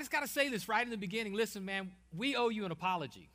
[0.00, 1.34] just got to say this right in the beginning.
[1.34, 3.28] Listen, man, we owe you an apology.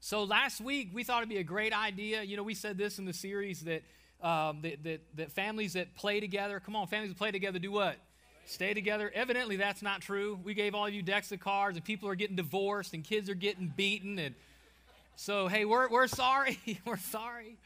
[0.00, 2.22] So last week, we thought it'd be a great idea.
[2.22, 3.82] You know, we said this in the series that,
[4.22, 7.72] um, that, that, that families that play together, come on, families that play together do
[7.72, 7.96] what?
[8.46, 9.10] Stay together.
[9.14, 10.38] Evidently, that's not true.
[10.44, 13.28] We gave all of you decks of cards, and people are getting divorced, and kids
[13.30, 14.18] are getting beaten.
[14.18, 14.34] And
[15.16, 16.58] so, hey, we're, we're sorry.
[16.84, 17.56] we're sorry.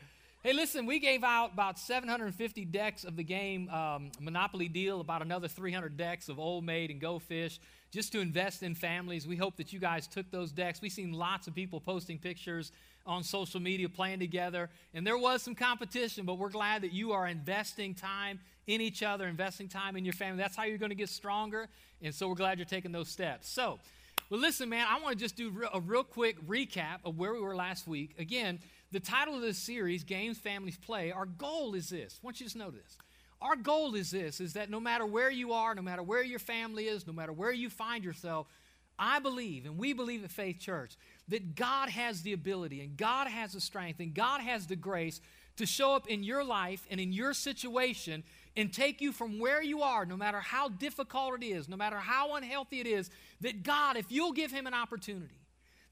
[0.44, 5.20] Hey, listen, we gave out about 750 decks of the game um, Monopoly deal, about
[5.20, 7.58] another 300 decks of Old Maid and Go Fish,
[7.90, 9.26] just to invest in families.
[9.26, 10.80] We hope that you guys took those decks.
[10.80, 12.72] We've seen lots of people posting pictures
[13.06, 17.12] on social media playing together, and there was some competition, but we're glad that you
[17.12, 20.42] are investing time in each other, investing time in your family.
[20.42, 21.68] That's how you're going to get stronger,
[22.02, 23.48] and so we're glad you're taking those steps.
[23.48, 23.78] So,
[24.28, 27.40] well, listen, man, I want to just do a real quick recap of where we
[27.40, 28.14] were last week.
[28.18, 28.58] Again,
[28.92, 32.20] the title of this series, Games Families Play, our goal is this.
[32.22, 32.98] I want you to just know this.
[33.40, 36.38] Our goal is this is that no matter where you are, no matter where your
[36.38, 38.46] family is, no matter where you find yourself,
[38.98, 40.96] I believe, and we believe at Faith Church,
[41.28, 45.20] that God has the ability and God has the strength and God has the grace
[45.56, 48.24] to show up in your life and in your situation
[48.56, 51.98] and take you from where you are, no matter how difficult it is, no matter
[51.98, 53.08] how unhealthy it is,
[53.40, 55.37] that God, if you'll give Him an opportunity,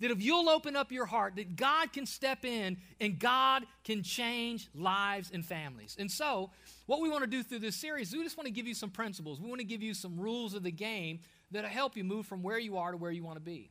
[0.00, 4.02] that if you'll open up your heart, that God can step in and God can
[4.02, 5.97] change lives and families.
[5.98, 6.50] And so,
[6.86, 8.91] what we want to do through this series, we just want to give you some
[8.91, 9.41] principles.
[9.41, 12.42] We want to give you some rules of the game that'll help you move from
[12.42, 13.70] where you are to where you want to be.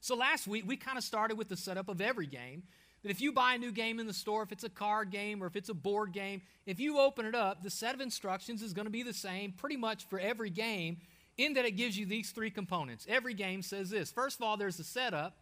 [0.00, 2.64] So, last week, we kind of started with the setup of every game.
[3.02, 5.42] That if you buy a new game in the store, if it's a card game
[5.42, 8.60] or if it's a board game, if you open it up, the set of instructions
[8.60, 10.98] is going to be the same pretty much for every game
[11.40, 13.06] in that it gives you these three components.
[13.08, 14.10] Every game says this.
[14.10, 15.36] First of all, there's the setup,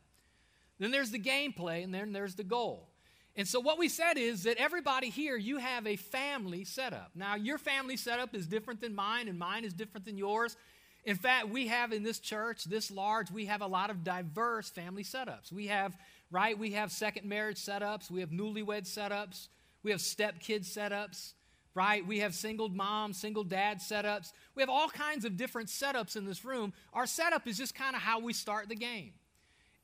[0.78, 2.88] then there's the gameplay, and then there's the goal.
[3.36, 7.10] And so, what we said is that everybody here, you have a family setup.
[7.14, 10.56] Now, your family setup is different than mine, and mine is different than yours.
[11.04, 14.70] In fact, we have in this church, this large, we have a lot of diverse
[14.70, 15.52] family setups.
[15.52, 15.96] We have,
[16.30, 19.48] right, we have second marriage setups, we have newlywed setups,
[19.82, 21.34] we have stepkid setups,
[21.78, 22.04] right?
[22.04, 24.32] We have single mom, single dad setups.
[24.56, 26.72] We have all kinds of different setups in this room.
[26.92, 29.12] Our setup is just kind of how we start the game.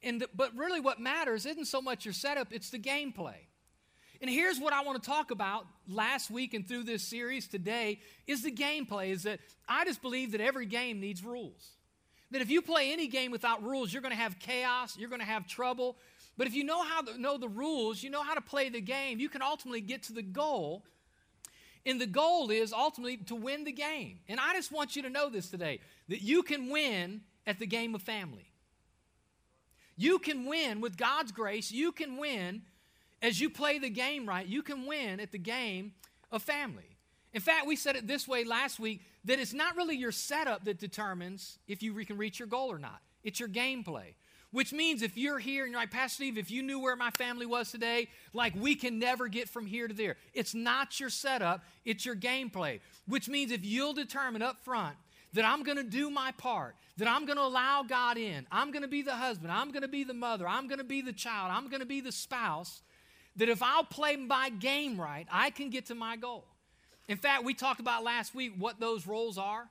[0.02, 3.36] And the, but really, what matters isn't so much your setup, it's the gameplay.
[4.20, 8.00] And here's what I want to talk about last week and through this series today
[8.26, 9.38] is the gameplay is that
[9.68, 11.76] I just believe that every game needs rules.
[12.32, 15.20] That if you play any game without rules, you're going to have chaos, you're going
[15.20, 15.96] to have trouble.
[16.36, 18.80] But if you know how to know the rules, you know how to play the
[18.80, 20.84] game, you can ultimately get to the goal
[21.86, 24.20] and the goal is ultimately to win the game.
[24.28, 27.66] And I just want you to know this today that you can win at the
[27.66, 28.50] game of family.
[29.96, 31.70] You can win with God's grace.
[31.70, 32.62] You can win
[33.22, 34.46] as you play the game right.
[34.46, 35.92] You can win at the game
[36.32, 36.96] of family.
[37.32, 40.64] In fact, we said it this way last week that it's not really your setup
[40.64, 44.14] that determines if you can reach your goal or not, it's your gameplay.
[44.54, 47.10] Which means if you're here and you're like, Pastor Steve, if you knew where my
[47.10, 50.14] family was today, like we can never get from here to there.
[50.32, 52.78] It's not your setup, it's your gameplay.
[53.08, 54.94] Which means if you'll determine up front
[55.32, 58.70] that I'm going to do my part, that I'm going to allow God in, I'm
[58.70, 61.02] going to be the husband, I'm going to be the mother, I'm going to be
[61.02, 62.80] the child, I'm going to be the spouse,
[63.34, 66.44] that if I'll play my game right, I can get to my goal.
[67.08, 69.66] In fact, we talked about last week what those roles are.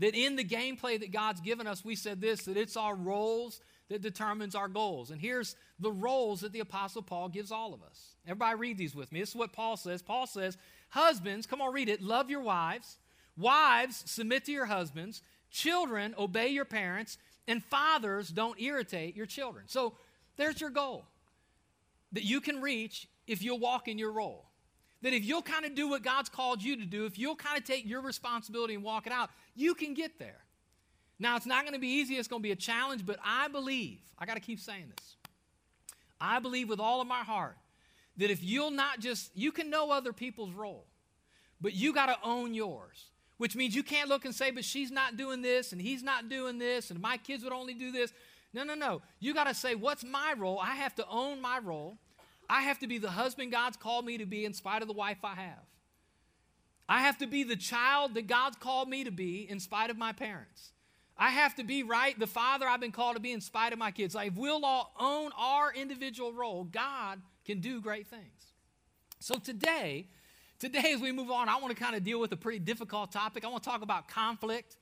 [0.00, 3.60] That in the gameplay that God's given us, we said this that it's our roles
[3.92, 5.10] that determines our goals.
[5.10, 8.16] And here's the roles that the Apostle Paul gives all of us.
[8.26, 9.20] Everybody read these with me.
[9.20, 10.00] This is what Paul says.
[10.00, 10.56] Paul says,
[10.88, 12.02] Husbands, come on, read it.
[12.02, 12.96] Love your wives.
[13.36, 15.22] Wives, submit to your husbands.
[15.50, 17.18] Children, obey your parents.
[17.46, 19.64] And fathers, don't irritate your children.
[19.68, 19.94] So
[20.36, 21.04] there's your goal
[22.12, 24.46] that you can reach if you'll walk in your role.
[25.02, 27.58] That if you'll kind of do what God's called you to do, if you'll kind
[27.58, 30.38] of take your responsibility and walk it out, you can get there.
[31.22, 33.46] Now, it's not going to be easy, it's going to be a challenge, but I
[33.46, 35.14] believe, I got to keep saying this.
[36.20, 37.56] I believe with all of my heart
[38.16, 40.84] that if you'll not just, you can know other people's role,
[41.60, 44.90] but you got to own yours, which means you can't look and say, but she's
[44.90, 48.12] not doing this and he's not doing this and my kids would only do this.
[48.52, 49.00] No, no, no.
[49.20, 50.58] You got to say, what's my role?
[50.58, 51.98] I have to own my role.
[52.50, 54.94] I have to be the husband God's called me to be in spite of the
[54.94, 55.64] wife I have.
[56.88, 59.96] I have to be the child that God's called me to be in spite of
[59.96, 60.71] my parents.
[61.16, 63.78] I have to be right, the father I've been called to be in spite of
[63.78, 64.14] my kids.
[64.14, 68.52] Like, if we'll all own our individual role, God can do great things.
[69.20, 70.08] So today,
[70.58, 73.12] today as we move on, I want to kind of deal with a pretty difficult
[73.12, 73.44] topic.
[73.44, 74.76] I want to talk about conflict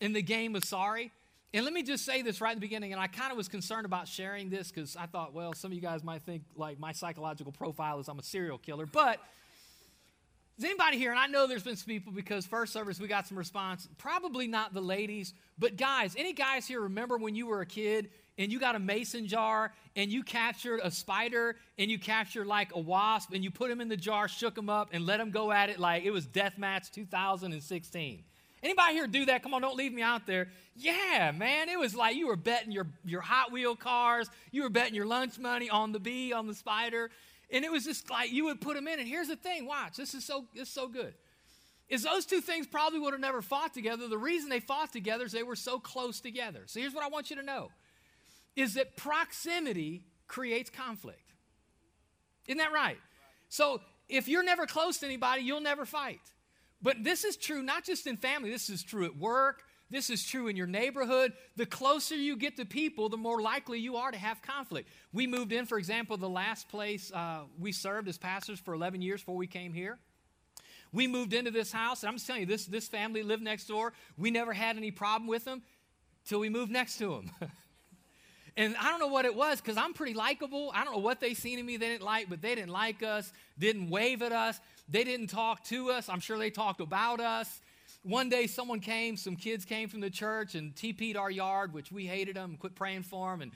[0.00, 1.12] in the game of sorry.
[1.52, 3.46] And let me just say this right in the beginning, and I kind of was
[3.46, 6.80] concerned about sharing this because I thought, well, some of you guys might think like
[6.80, 9.20] my psychological profile is I'm a serial killer, but
[10.56, 11.10] Is anybody here?
[11.10, 13.88] And I know there's been some people because first service we got some response.
[13.98, 16.14] Probably not the ladies, but guys.
[16.16, 19.72] Any guys here remember when you were a kid and you got a mason jar
[19.96, 23.80] and you captured a spider and you captured like a wasp and you put them
[23.80, 26.24] in the jar, shook them up, and let them go at it like it was
[26.24, 28.22] Death Match 2016?
[28.62, 29.42] Anybody here do that?
[29.42, 30.48] Come on, don't leave me out there.
[30.76, 34.70] Yeah, man, it was like you were betting your, your Hot Wheel cars, you were
[34.70, 37.10] betting your lunch money on the bee, on the spider.
[37.50, 38.98] And it was just like you would put them in.
[38.98, 41.14] And here's the thing watch, this is so, this is so good.
[41.88, 44.08] Is those two things probably would have never fought together.
[44.08, 46.62] The reason they fought together is they were so close together.
[46.66, 47.70] So here's what I want you to know
[48.56, 51.32] is that proximity creates conflict.
[52.46, 52.98] Isn't that right?
[53.48, 56.20] So if you're never close to anybody, you'll never fight.
[56.80, 60.24] But this is true not just in family, this is true at work, this is
[60.24, 61.32] true in your neighborhood.
[61.56, 64.88] The closer you get to people, the more likely you are to have conflict.
[65.12, 69.02] We moved in, for example, the last place uh, we served as pastors for 11
[69.02, 69.98] years before we came here.
[70.92, 73.66] We moved into this house, and I'm just telling you, this, this family lived next
[73.66, 73.92] door.
[74.16, 75.62] We never had any problem with them
[76.24, 77.30] till we moved next to them.
[78.56, 80.70] and I don't know what it was because I'm pretty likable.
[80.72, 83.02] I don't know what they seen in me they didn't like, but they didn't like
[83.02, 86.08] us, didn't wave at us, they didn't talk to us.
[86.08, 87.60] I'm sure they talked about us.
[88.04, 91.90] One day, someone came, some kids came from the church and TP'd our yard, which
[91.90, 93.40] we hated them, quit praying for them.
[93.40, 93.52] And,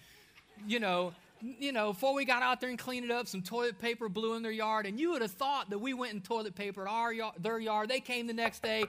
[0.67, 3.79] you know, you know, before we got out there and cleaned it up, some toilet
[3.79, 4.87] paper blew in their yard.
[4.87, 7.91] And you would have thought that we went and toilet papered our yard, their yard.
[7.91, 8.87] They came the next day.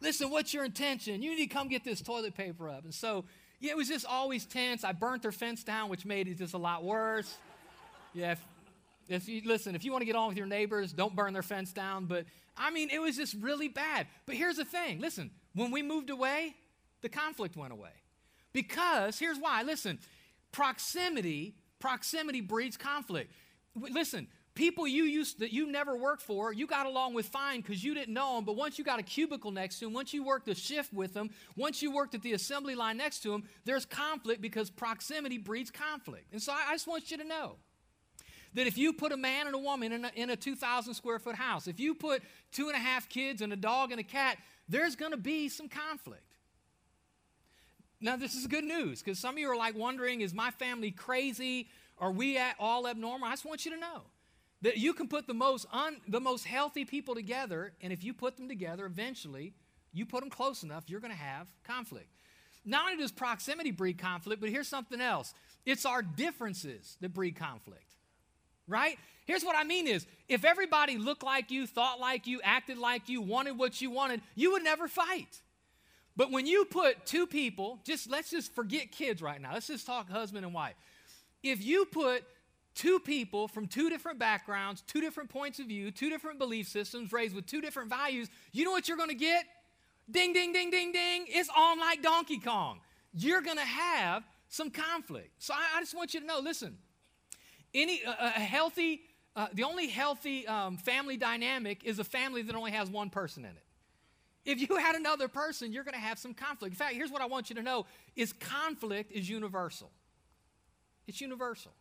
[0.00, 1.22] Listen, what's your intention?
[1.22, 2.84] You need to come get this toilet paper up.
[2.84, 3.24] And so,
[3.60, 4.84] yeah, it was just always tense.
[4.84, 7.36] I burnt their fence down, which made it just a lot worse.
[8.14, 8.36] Yeah,
[9.08, 11.42] if you listen, if you want to get on with your neighbors, don't burn their
[11.42, 12.06] fence down.
[12.06, 12.26] But
[12.56, 14.06] I mean, it was just really bad.
[14.26, 16.54] But here's the thing listen, when we moved away,
[17.02, 17.90] the conflict went away.
[18.52, 19.98] Because here's why listen,
[20.52, 23.32] proximity, proximity breeds conflict.
[23.74, 27.84] Listen, people you used that you never worked for, you got along with fine because
[27.84, 28.44] you didn't know them.
[28.44, 31.14] But once you got a cubicle next to them, once you worked a shift with
[31.14, 35.38] them, once you worked at the assembly line next to them, there's conflict because proximity
[35.38, 36.32] breeds conflict.
[36.32, 37.56] And so I, I just want you to know
[38.54, 41.18] that if you put a man and a woman in a, in a 2,000 square
[41.18, 42.22] foot house, if you put
[42.52, 45.48] two and a half kids and a dog and a cat, there's going to be
[45.48, 46.22] some conflict.
[48.00, 50.90] Now, this is good news because some of you are like wondering, is my family
[50.90, 51.68] crazy?
[51.98, 53.26] Are we at all abnormal?
[53.26, 54.02] I just want you to know
[54.62, 58.14] that you can put the most, un, the most healthy people together, and if you
[58.14, 59.54] put them together, eventually,
[59.92, 62.08] you put them close enough, you're going to have conflict.
[62.64, 65.34] Not only does proximity breed conflict, but here's something else
[65.64, 67.87] it's our differences that breed conflict
[68.68, 68.98] right?
[69.24, 73.08] Here's what I mean is if everybody looked like you, thought like you, acted like
[73.08, 75.40] you, wanted what you wanted, you would never fight.
[76.16, 79.52] But when you put two people, just let's just forget kids right now.
[79.54, 80.74] Let's just talk husband and wife.
[81.42, 82.24] If you put
[82.74, 87.12] two people from two different backgrounds, two different points of view, two different belief systems,
[87.12, 89.44] raised with two different values, you know what you're going to get?
[90.10, 91.26] Ding, ding, ding, ding, ding.
[91.28, 92.80] It's on like Donkey Kong.
[93.12, 95.30] You're going to have some conflict.
[95.38, 96.78] So I, I just want you to know listen,
[97.74, 99.02] any a, healthy,
[99.36, 103.44] uh, the only healthy um, family dynamic is a family that only has one person
[103.44, 103.64] in it.
[104.44, 106.72] If you had another person, you're going to have some conflict.
[106.72, 107.86] In fact, here's what I want you to know:
[108.16, 109.90] is conflict is universal.
[111.06, 111.72] It's universal.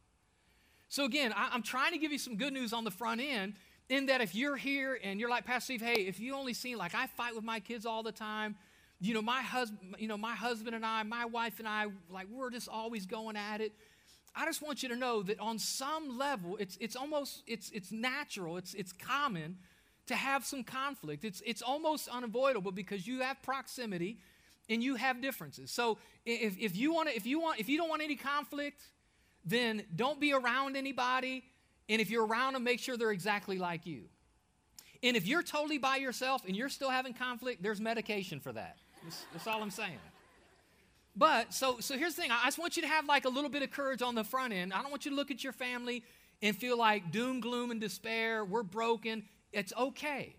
[0.89, 3.53] So again, I, I'm trying to give you some good news on the front end.
[3.89, 6.77] In that, if you're here and you're like Pastor Steve, hey, if you only seen
[6.77, 8.55] like I fight with my kids all the time,
[8.99, 12.27] you know my husband, you know my husband and I, my wife and I, like
[12.29, 13.71] we're just always going at it.
[14.37, 17.91] I just want you to know that on some level, it's, it's almost, it's, it's
[17.91, 19.57] natural, it's, it's common
[20.05, 21.25] to have some conflict.
[21.25, 24.19] It's, it's almost unavoidable because you have proximity
[24.69, 25.71] and you have differences.
[25.71, 28.81] So if, if you want if you want, if you don't want any conflict,
[29.43, 31.43] then don't be around anybody.
[31.89, 34.03] And if you're around them, make sure they're exactly like you.
[35.01, 38.77] And if you're totally by yourself and you're still having conflict, there's medication for that.
[39.03, 39.97] That's, that's all I'm saying.
[41.17, 42.31] But so so here's the thing.
[42.31, 44.53] I just want you to have like a little bit of courage on the front
[44.53, 44.71] end.
[44.71, 46.03] I don't want you to look at your family
[46.43, 48.45] and feel like doom, gloom, and despair.
[48.45, 49.23] We're broken.
[49.51, 50.35] It's okay.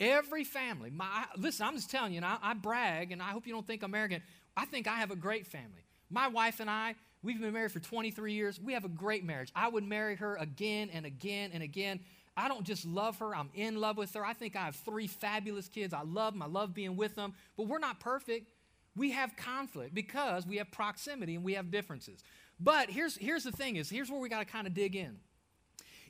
[0.00, 3.46] Every family, my listen, I'm just telling you, and I, I brag, and I hope
[3.46, 4.24] you don't think I'm arrogant.
[4.56, 5.84] I think I have a great family.
[6.10, 8.58] My wife and I, we've been married for 23 years.
[8.58, 9.52] We have a great marriage.
[9.54, 12.00] I would marry her again and again and again.
[12.36, 14.24] I don't just love her, I'm in love with her.
[14.24, 15.92] I think I have three fabulous kids.
[15.92, 18.46] I love them, I love being with them, but we're not perfect
[18.96, 22.22] we have conflict because we have proximity and we have differences.
[22.60, 25.16] But here's, here's the thing is here's where we got to kind of dig in.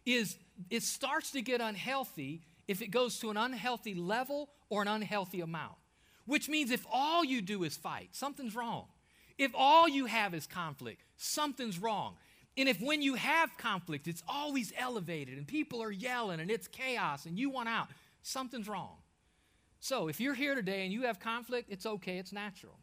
[0.04, 0.36] Is
[0.70, 5.40] it starts to get unhealthy if it goes to an unhealthy level or an unhealthy
[5.40, 5.74] amount.
[6.24, 8.86] Which means if all you do is fight, something's wrong.
[9.38, 12.16] If all you have is conflict, something's wrong.
[12.56, 16.68] And if when you have conflict, it's always elevated and people are yelling and it's
[16.68, 17.88] chaos and you want out,
[18.22, 18.96] something's wrong.
[19.82, 22.78] So if you're here today and you have conflict, it's okay, it's natural.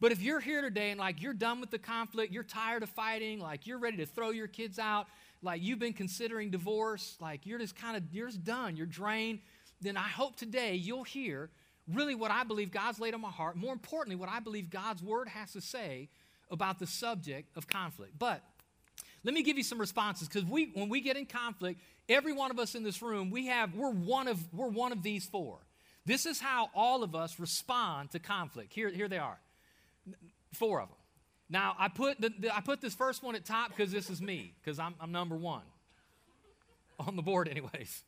[0.00, 2.88] But if you're here today and like you're done with the conflict, you're tired of
[2.88, 5.06] fighting, like you're ready to throw your kids out,
[5.42, 9.40] like you've been considering divorce, like you're just kind of you're just done, you're drained,
[9.82, 11.50] then I hope today you'll hear
[11.86, 13.56] really what I believe God's laid on my heart.
[13.56, 16.08] More importantly, what I believe God's word has to say
[16.50, 18.18] about the subject of conflict.
[18.18, 18.42] But
[19.24, 22.50] let me give you some responses because we when we get in conflict, every one
[22.50, 25.58] of us in this room, we have we're one of we're one of these four.
[26.06, 28.72] This is how all of us respond to conflict.
[28.72, 29.38] Here, here they are.
[30.54, 30.96] Four of them.
[31.48, 34.22] Now, I put, the, the I put this first one at top because this is
[34.22, 35.62] me, because I'm, I'm number one
[37.00, 38.04] on the board, anyways.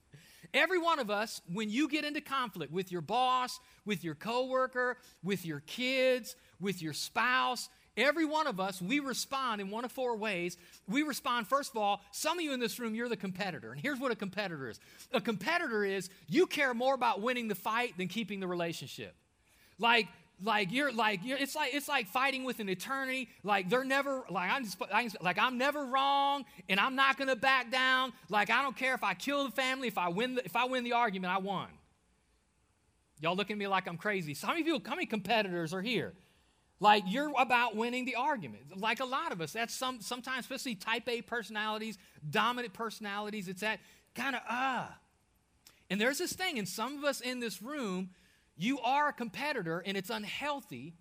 [0.54, 4.98] Every one of us, when you get into conflict with your boss, with your coworker,
[5.22, 9.92] with your kids, with your spouse, every one of us, we respond in one of
[9.92, 10.56] four ways.
[10.88, 13.72] We respond, first of all, some of you in this room, you're the competitor.
[13.72, 14.80] And here's what a competitor is
[15.12, 19.14] a competitor is you care more about winning the fight than keeping the relationship.
[19.78, 20.08] Like,
[20.42, 24.24] like you're like you're, it's like it's like fighting with an eternity like they're never
[24.28, 28.50] like I'm just, like I'm never wrong and I'm not going to back down like
[28.50, 30.84] I don't care if I kill the family if I win the, if I win
[30.84, 31.68] the argument I won
[33.20, 35.82] y'all looking at me like I'm crazy so how many people how many competitors are
[35.82, 36.12] here
[36.82, 40.74] like you're about winning the argument like a lot of us that's some sometimes especially
[40.74, 41.96] type A personalities
[42.28, 43.80] dominant personalities it's that
[44.14, 44.92] kind of ah uh.
[45.90, 48.10] and there's this thing and some of us in this room
[48.56, 50.94] you are a competitor, and it's unhealthy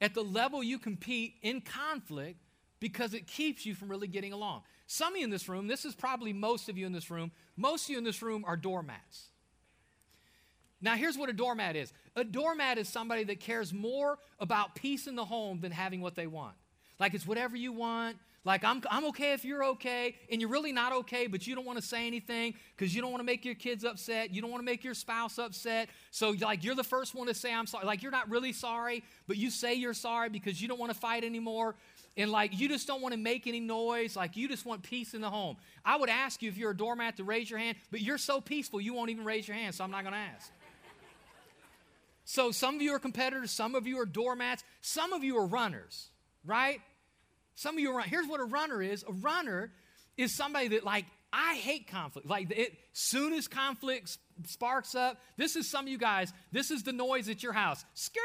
[0.00, 2.40] at the level you compete in conflict
[2.80, 4.62] because it keeps you from really getting along.
[4.86, 7.30] Some of you in this room, this is probably most of you in this room,
[7.56, 9.28] most of you in this room are doormats.
[10.80, 15.06] Now, here's what a doormat is a doormat is somebody that cares more about peace
[15.06, 16.54] in the home than having what they want.
[16.98, 20.72] Like it's whatever you want, like, I'm, I'm okay if you're okay, and you're really
[20.72, 23.44] not okay, but you don't want to say anything because you don't want to make
[23.44, 24.30] your kids upset.
[24.30, 25.90] You don't want to make your spouse upset.
[26.10, 27.84] So, like, you're the first one to say, I'm sorry.
[27.84, 30.98] Like, you're not really sorry, but you say you're sorry because you don't want to
[30.98, 31.74] fight anymore.
[32.16, 34.16] And, like, you just don't want to make any noise.
[34.16, 35.58] Like, you just want peace in the home.
[35.84, 38.40] I would ask you if you're a doormat to raise your hand, but you're so
[38.40, 40.50] peaceful, you won't even raise your hand, so I'm not going to ask.
[42.32, 45.46] So, some of you are competitors, some of you are doormats, some of you are
[45.46, 46.10] runners,
[46.44, 46.80] right?
[47.56, 49.72] Some of you are, here's what a runner is a runner
[50.16, 52.28] is somebody that, like, I hate conflict.
[52.28, 56.84] Like, it, soon as conflict sparks up, this is some of you guys, this is
[56.84, 57.84] the noise at your house.
[57.94, 58.22] Skirt!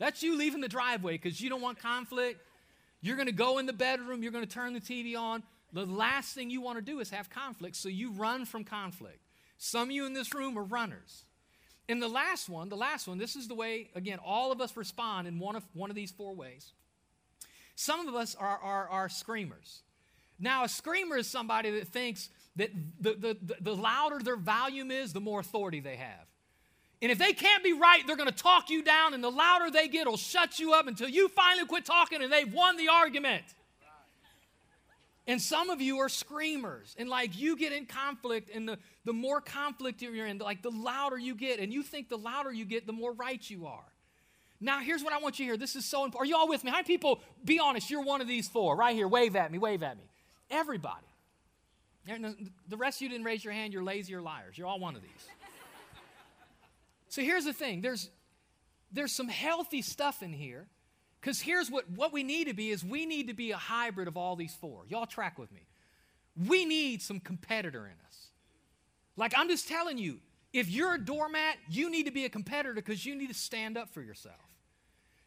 [0.00, 2.40] That's you leaving the driveway because you don't want conflict.
[3.00, 5.44] You're going to go in the bedroom, you're going to turn the TV on.
[5.72, 9.20] The last thing you want to do is have conflict, so you run from conflict.
[9.56, 11.26] Some of you in this room are runners.
[11.88, 14.76] And the last one, the last one, this is the way, again, all of us
[14.76, 16.72] respond in one of, one of these four ways.
[17.76, 19.82] Some of us are, are, are screamers.
[20.38, 25.12] Now, a screamer is somebody that thinks that the, the, the, louder their volume is,
[25.12, 26.26] the more authority they have.
[27.00, 29.70] And if they can't be right, they're going to talk you down, and the louder
[29.70, 32.88] they get, will shut you up until you finally quit talking and they've won the
[32.88, 33.44] argument.
[35.28, 39.12] And some of you are screamers, and like you get in conflict, and the, the
[39.12, 42.64] more conflict you're in, like the louder you get, and you think the louder you
[42.64, 43.92] get, the more right you are.
[44.58, 45.56] Now, here's what I want you to hear.
[45.58, 46.26] This is so important.
[46.26, 46.70] Are you all with me?
[46.70, 48.74] How many people, be honest, you're one of these four?
[48.74, 49.06] Right here.
[49.06, 50.04] Wave at me, wave at me.
[50.50, 51.06] Everybody.
[52.06, 53.74] The rest of you didn't raise your hand.
[53.74, 54.56] You're lazy or liars.
[54.56, 55.28] You're all one of these.
[57.10, 58.08] so here's the thing there's,
[58.90, 60.68] there's some healthy stuff in here.
[61.20, 64.08] Because here's what, what we need to be is we need to be a hybrid
[64.08, 64.84] of all these four.
[64.88, 65.62] Y'all track with me.
[66.46, 68.28] We need some competitor in us.
[69.16, 70.20] Like I'm just telling you,
[70.52, 73.76] if you're a doormat, you need to be a competitor because you need to stand
[73.76, 74.36] up for yourself.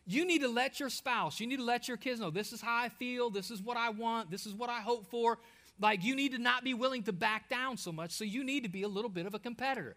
[0.07, 2.61] You need to let your spouse, you need to let your kids know this is
[2.61, 5.37] how I feel, this is what I want, this is what I hope for.
[5.79, 8.63] Like, you need to not be willing to back down so much, so you need
[8.63, 9.95] to be a little bit of a competitor.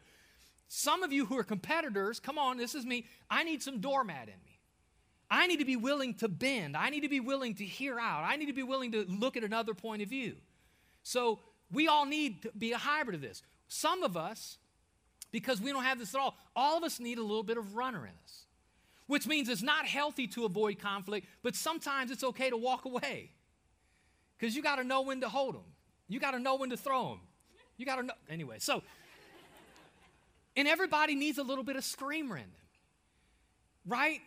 [0.68, 3.06] Some of you who are competitors, come on, this is me.
[3.30, 4.53] I need some doormat in me.
[5.34, 6.76] I need to be willing to bend.
[6.76, 8.24] I need to be willing to hear out.
[8.24, 10.36] I need to be willing to look at another point of view.
[11.02, 11.40] So,
[11.72, 13.42] we all need to be a hybrid of this.
[13.68, 14.58] Some of us,
[15.32, 17.74] because we don't have this at all, all of us need a little bit of
[17.74, 18.44] runner in us
[19.06, 23.30] which means it's not healthy to avoid conflict, but sometimes it's okay to walk away
[24.38, 25.64] because you got to know when to hold them.
[26.08, 27.20] You got to know when to throw them.
[27.76, 28.14] You got to know.
[28.28, 28.82] Anyway, so,
[30.56, 32.52] and everybody needs a little bit of screamer in them,
[33.86, 34.20] right?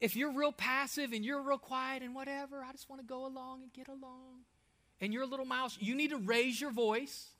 [0.00, 3.26] If you're real passive and you're real quiet and whatever, I just want to go
[3.26, 4.44] along and get along,
[5.00, 7.30] and you're a little mouse, you need to raise your voice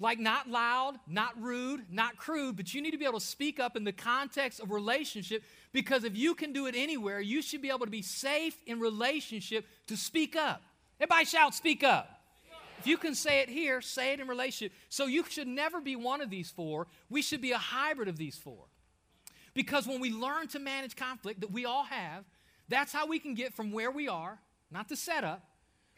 [0.00, 3.60] like, not loud, not rude, not crude, but you need to be able to speak
[3.60, 7.62] up in the context of relationship because if you can do it anywhere, you should
[7.62, 10.62] be able to be safe in relationship to speak up.
[11.00, 12.10] Everybody shout, speak up.
[12.80, 14.76] If you can say it here, say it in relationship.
[14.88, 16.88] So you should never be one of these four.
[17.08, 18.64] We should be a hybrid of these four.
[19.54, 22.24] Because when we learn to manage conflict that we all have,
[22.68, 24.38] that's how we can get from where we are,
[24.70, 25.42] not the setup,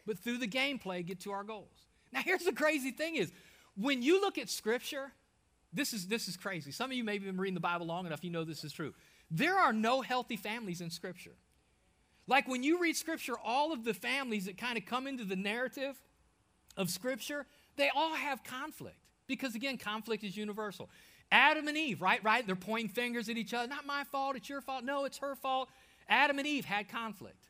[0.07, 1.87] but through the gameplay, get to our goals.
[2.13, 3.33] Now, here's the crazy thing is,
[3.77, 5.13] when you look at Scripture,
[5.73, 6.71] this is, this is crazy.
[6.71, 8.73] Some of you maybe have been reading the Bible long enough, you know this is
[8.73, 8.95] true.
[9.31, 11.35] There are no healthy families in Scripture.
[12.27, 15.37] Like when you read Scripture, all of the families that kind of come into the
[15.37, 15.97] narrative
[16.77, 17.47] of Scripture,
[17.77, 18.97] they all have conflict.
[19.27, 20.89] Because again, conflict is universal.
[21.33, 22.23] Adam and Eve, right?
[22.23, 22.47] Right?
[22.47, 23.69] They're pointing fingers at each other.
[23.69, 24.85] Not my fault, it's your fault.
[24.85, 25.69] No, it's her fault.
[26.09, 27.49] Adam and Eve had conflict,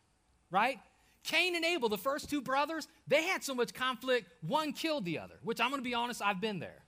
[0.50, 0.78] right?
[1.25, 5.18] Cain and Abel, the first two brothers, they had so much conflict, one killed the
[5.18, 6.83] other, which I'm going to be honest, I've been there.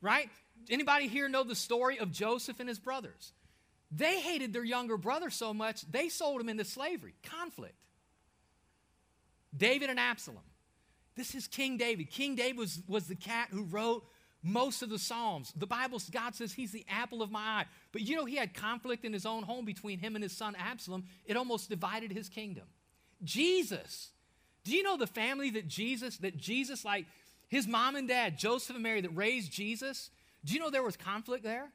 [0.00, 0.30] Right?
[0.70, 3.32] Anybody here know the story of Joseph and his brothers?
[3.90, 7.14] They hated their younger brother so much, they sold him into slavery.
[7.24, 7.74] Conflict.
[9.56, 10.42] David and Absalom.
[11.16, 12.10] This is King David.
[12.10, 14.04] King David was, was the cat who wrote
[14.42, 15.52] most of the Psalms.
[15.56, 17.64] The Bible, God says he's the apple of my eye.
[17.92, 20.56] But you know, he had conflict in his own home between him and his son
[20.56, 21.04] Absalom.
[21.26, 22.64] It almost divided his kingdom.
[23.24, 24.10] Jesus.
[24.64, 27.06] Do you know the family that Jesus, that Jesus, like
[27.48, 30.10] his mom and dad, Joseph and Mary, that raised Jesus?
[30.44, 31.68] Do you know there was conflict there?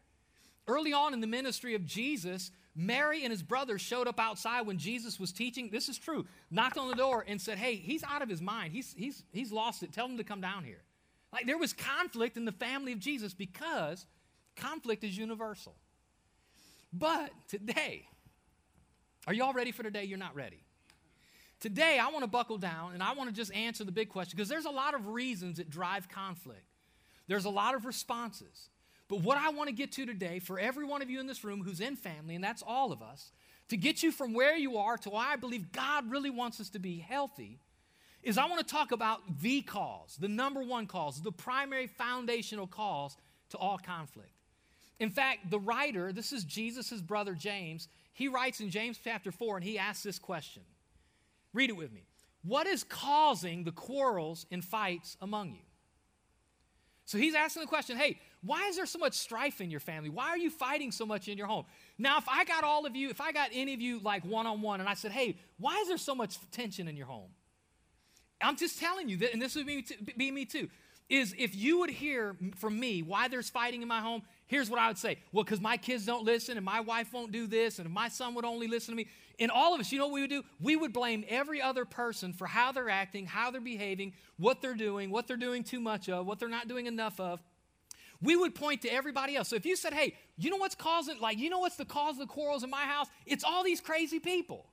[0.67, 4.77] Early on in the ministry of Jesus, Mary and his brother showed up outside when
[4.77, 5.70] Jesus was teaching.
[5.70, 6.25] This is true.
[6.50, 8.72] Knocked on the door and said, Hey, he's out of his mind.
[8.72, 9.91] He's, he's, he's lost it.
[9.91, 10.82] Tell him to come down here.
[11.34, 14.06] Like there was conflict in the family of Jesus because
[14.56, 15.74] conflict is universal.
[16.94, 18.08] But today,
[19.25, 20.04] are y'all ready for today?
[20.04, 20.63] You're not ready.
[21.60, 24.38] Today, I want to buckle down and I want to just answer the big question
[24.38, 26.68] because there's a lot of reasons that drive conflict.
[27.28, 28.70] There's a lot of responses.
[29.08, 31.44] But what I want to get to today for every one of you in this
[31.44, 33.32] room who's in family, and that's all of us,
[33.70, 36.70] to get you from where you are to why I believe God really wants us
[36.72, 37.60] to be healthy
[38.24, 42.68] is I want to talk about the cause, the number one cause, the primary foundational
[42.68, 43.18] cause
[43.50, 44.30] to all conflict.
[45.00, 49.58] In fact, the writer, this is Jesus' brother James, he writes in James chapter 4
[49.58, 50.63] and he asks this question.
[51.53, 52.06] Read it with me.
[52.44, 55.62] What is causing the quarrels and fights among you?
[57.06, 60.10] So he's asking the question hey, why is there so much strife in your family?
[60.10, 61.65] Why are you fighting so much in your home?
[61.97, 64.45] Now, if I got all of you, if I got any of you like one
[64.45, 67.30] on one and I said, hey, why is there so much tension in your home?
[68.43, 69.86] I'm just telling you, that, and this would be,
[70.17, 70.69] be me too,
[71.10, 74.79] is if you would hear from me why there's fighting in my home, here's what
[74.79, 75.19] I would say.
[75.32, 78.10] Well, because my kids don't listen, and my wife won't do this, and if my
[78.10, 79.08] son would only listen to me.
[79.39, 80.43] And all of us, you know what we would do?
[80.62, 84.75] We would blame every other person for how they're acting, how they're behaving, what they're
[84.75, 87.41] doing, what they're doing too much of, what they're not doing enough of.
[88.21, 89.49] We would point to everybody else.
[89.49, 92.15] So if you said, hey, you know what's causing, like, you know what's the cause
[92.15, 93.08] of the quarrels in my house?
[93.25, 94.67] It's all these crazy people.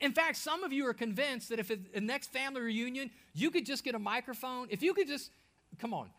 [0.00, 3.64] In fact, some of you are convinced that if the next family reunion, you could
[3.64, 5.30] just get a microphone, if you could just,
[5.78, 6.10] come on.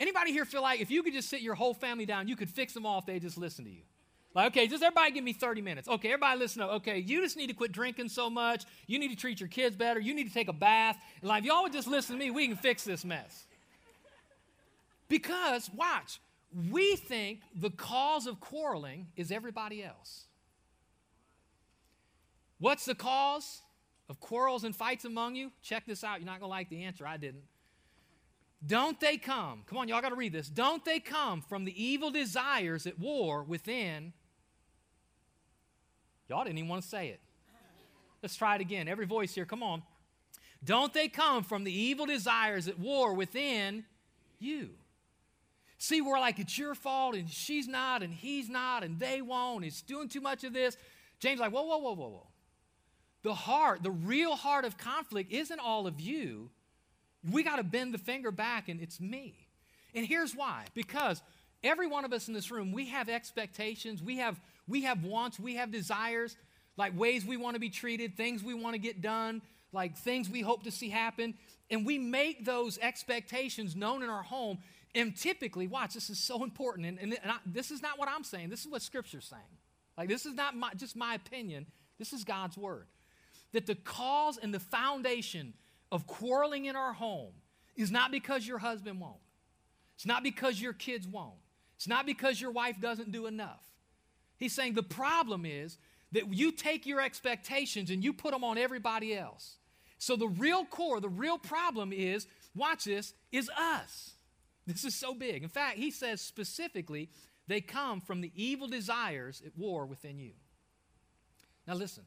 [0.00, 2.50] Anybody here feel like if you could just sit your whole family down, you could
[2.50, 3.82] fix them all if they just listen to you?
[4.34, 5.88] Like, okay, just everybody give me 30 minutes.
[5.88, 6.70] Okay, everybody listen up.
[6.70, 8.64] Okay, you just need to quit drinking so much.
[8.86, 10.00] You need to treat your kids better.
[10.00, 10.96] You need to take a bath.
[11.20, 13.44] And like, if y'all would just listen to me, we can fix this mess.
[15.08, 16.18] Because, watch,
[16.70, 20.24] we think the cause of quarreling is everybody else.
[22.62, 23.60] What's the cause
[24.08, 25.50] of quarrels and fights among you?
[25.64, 26.20] Check this out.
[26.20, 27.04] You're not going to like the answer.
[27.04, 27.42] I didn't.
[28.64, 29.64] Don't they come?
[29.66, 30.46] Come on, y'all got to read this.
[30.46, 34.12] Don't they come from the evil desires at war within?
[36.28, 37.18] Y'all didn't even want to say it.
[38.22, 38.86] Let's try it again.
[38.86, 39.82] Every voice here, come on.
[40.62, 43.82] Don't they come from the evil desires at war within
[44.38, 44.70] you?
[45.78, 49.64] See, we're like, it's your fault, and she's not, and he's not, and they won't,
[49.64, 50.76] it's doing too much of this.
[51.18, 52.26] James, like, whoa, whoa, whoa, whoa, whoa.
[53.22, 56.50] The heart, the real heart of conflict isn't all of you.
[57.30, 59.46] We got to bend the finger back and it's me.
[59.94, 61.22] And here's why because
[61.62, 65.38] every one of us in this room, we have expectations, we have, we have wants,
[65.38, 66.36] we have desires,
[66.76, 70.28] like ways we want to be treated, things we want to get done, like things
[70.28, 71.34] we hope to see happen.
[71.70, 74.58] And we make those expectations known in our home.
[74.94, 76.86] And typically, watch, this is so important.
[76.86, 79.42] And, and, and I, this is not what I'm saying, this is what Scripture's saying.
[79.96, 81.66] Like, this is not my, just my opinion,
[81.98, 82.86] this is God's Word
[83.52, 85.54] that the cause and the foundation
[85.90, 87.32] of quarreling in our home
[87.76, 89.16] is not because your husband won't.
[89.94, 91.34] It's not because your kids won't.
[91.76, 93.62] It's not because your wife doesn't do enough.
[94.36, 95.78] He's saying the problem is
[96.12, 99.56] that you take your expectations and you put them on everybody else.
[99.98, 104.14] So the real core, the real problem is, watch this, is us.
[104.66, 105.42] This is so big.
[105.42, 107.08] In fact, he says specifically,
[107.46, 110.32] they come from the evil desires at war within you.
[111.66, 112.04] Now listen,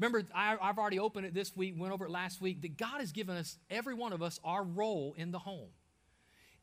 [0.00, 3.00] Remember, I, have already opened it this week, went over it last week, that God
[3.00, 5.68] has given us, every one of us, our role in the home.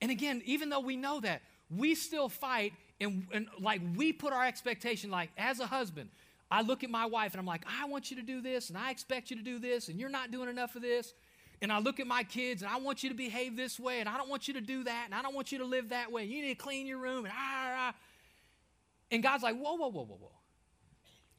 [0.02, 4.34] And again, even though we know that, we still fight and, and like we put
[4.34, 6.10] our expectation, like as a husband,
[6.50, 8.78] I look at my wife and I'm like, I want you to do this and
[8.78, 11.14] I expect you to do this and you're not doing enough of this.
[11.62, 14.10] And I look at my kids and I want you to behave this way and
[14.10, 16.12] I don't want you to do that and I don't want you to live that
[16.12, 16.24] way.
[16.24, 17.76] You need to clean your room and ah, ah.
[17.78, 17.96] ah.
[19.12, 20.37] And God's like, whoa, whoa, whoa, whoa, whoa.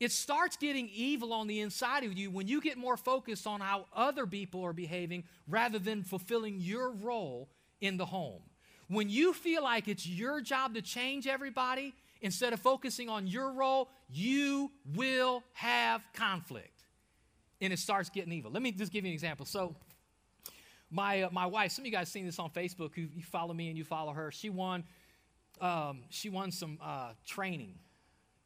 [0.01, 3.61] It starts getting evil on the inside of you when you get more focused on
[3.61, 7.49] how other people are behaving rather than fulfilling your role
[7.81, 8.43] in the home.
[8.87, 13.53] When you feel like it's your job to change everybody instead of focusing on your
[13.53, 16.85] role, you will have conflict.
[17.61, 18.53] And it starts getting evil.
[18.53, 19.47] Let me just give you an example.
[19.47, 19.75] So,
[20.91, 23.53] my, uh, my wife, some of you guys seen this on Facebook, who you follow
[23.53, 24.85] me and you follow her, she won,
[25.61, 27.75] um, she won some uh, training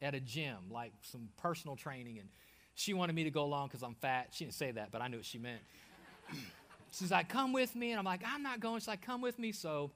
[0.03, 2.29] at a gym, like some personal training, and
[2.75, 4.29] she wanted me to go along because I'm fat.
[4.31, 5.61] She didn't say that, but I knew what she meant.
[6.91, 7.91] She's like, come with me.
[7.91, 8.79] And I'm like, I'm not going.
[8.79, 9.51] She's like, come with me.
[9.51, 9.91] So,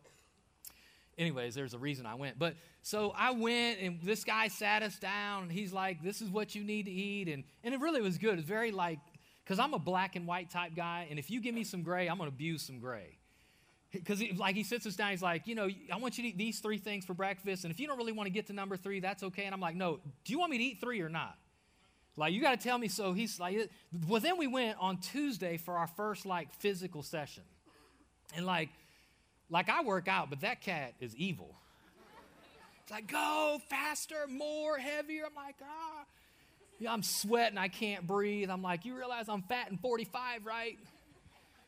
[1.18, 2.40] anyways, there's a reason I went.
[2.40, 6.30] But so I went, and this guy sat us down, and he's like, this is
[6.30, 7.28] what you need to eat.
[7.28, 8.40] And, and it really was good.
[8.40, 9.00] It's very like,
[9.44, 12.08] because I'm a black and white type guy, and if you give me some gray,
[12.08, 13.18] I'm going to abuse some gray.
[13.92, 16.38] Because like he sits us down, he's like, you know, I want you to eat
[16.38, 18.76] these three things for breakfast, and if you don't really want to get to number
[18.76, 19.46] three, that's okay.
[19.46, 21.38] And I'm like, no, do you want me to eat three or not?
[22.18, 22.88] Like, you got to tell me.
[22.88, 23.70] So he's like,
[24.08, 27.44] well, then we went on Tuesday for our first like physical session,
[28.36, 28.70] and like,
[29.50, 31.56] like I work out, but that cat is evil.
[32.84, 35.26] It's like, go faster, more, heavier.
[35.26, 36.06] I'm like, ah.
[36.80, 38.50] Yeah, I'm sweating, I can't breathe.
[38.50, 40.78] I'm like, you realize I'm fat and 45, right?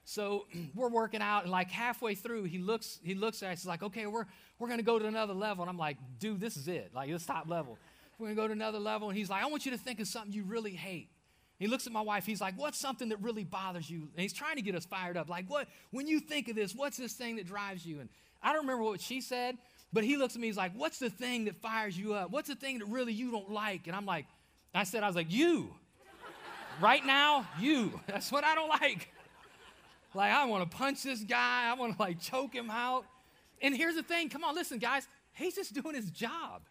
[0.09, 3.67] So we're working out, and like halfway through, he looks, he looks at us, he's
[3.67, 4.25] like, okay, we're,
[4.57, 5.61] we're gonna go to another level.
[5.63, 6.91] And I'm like, dude, this is it.
[6.95, 7.77] Like, this top level.
[8.17, 9.09] We're gonna go to another level.
[9.09, 11.09] And he's like, I want you to think of something you really hate.
[11.59, 13.99] He looks at my wife, he's like, What's something that really bothers you?
[13.99, 15.29] And he's trying to get us fired up.
[15.29, 17.99] Like, what, when you think of this, what's this thing that drives you?
[17.99, 18.09] And
[18.41, 19.57] I don't remember what she said,
[19.93, 22.31] but he looks at me, he's like, What's the thing that fires you up?
[22.31, 23.85] What's the thing that really you don't like?
[23.85, 24.25] And I'm like,
[24.73, 25.69] I said, I was like, You.
[26.81, 27.99] right now, you.
[28.07, 29.09] That's what I don't like.
[30.13, 31.69] Like, I want to punch this guy.
[31.69, 33.05] I want to like choke him out.
[33.61, 35.07] And here's the thing come on, listen, guys.
[35.33, 36.63] He's just doing his job.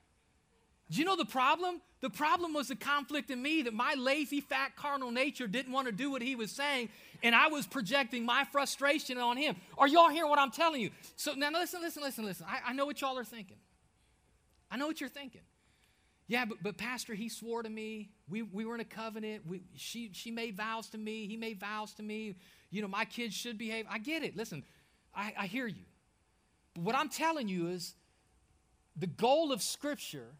[0.90, 1.81] Do you know the problem?
[2.01, 5.87] The problem was the conflict in me that my lazy, fat, carnal nature didn't want
[5.87, 6.88] to do what he was saying,
[7.22, 9.57] and I was projecting my frustration on him.
[9.77, 10.90] Are y'all hearing what I'm telling you?
[11.16, 12.46] So now listen, listen, listen, listen.
[12.48, 13.59] I, I know what y'all are thinking.
[14.70, 15.42] I know what you're thinking.
[16.27, 18.11] Yeah, but, but Pastor, he swore to me.
[18.29, 19.46] We, we were in a covenant.
[19.46, 21.27] We, she, she made vows to me.
[21.27, 22.37] He made vows to me.
[22.71, 23.87] You know, my kids should behave.
[23.89, 24.37] I get it.
[24.37, 24.63] Listen,
[25.15, 25.85] I, I hear you.
[26.75, 27.95] But what I'm telling you is
[28.97, 30.35] the goal of Scripture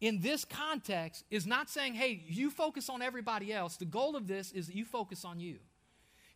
[0.00, 3.76] in this context is not saying, hey, you focus on everybody else.
[3.76, 5.58] The goal of this is that you focus on you.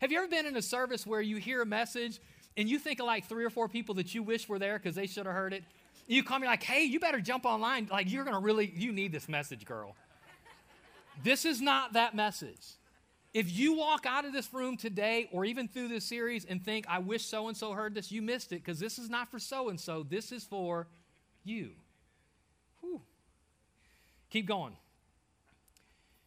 [0.00, 2.20] Have you ever been in a service where you hear a message
[2.56, 4.94] and you think of like three or four people that you wish were there because
[4.94, 5.64] they should have heard it?
[6.06, 7.88] You call me like, hey, you better jump online.
[7.90, 9.96] Like, you're going to really, you need this message, girl.
[11.24, 12.76] this is not that message.
[13.36, 16.86] If you walk out of this room today or even through this series and think,
[16.88, 19.38] I wish so and so heard this, you missed it because this is not for
[19.38, 20.02] so and so.
[20.02, 20.86] This is for
[21.44, 21.72] you.
[24.30, 24.74] Keep going.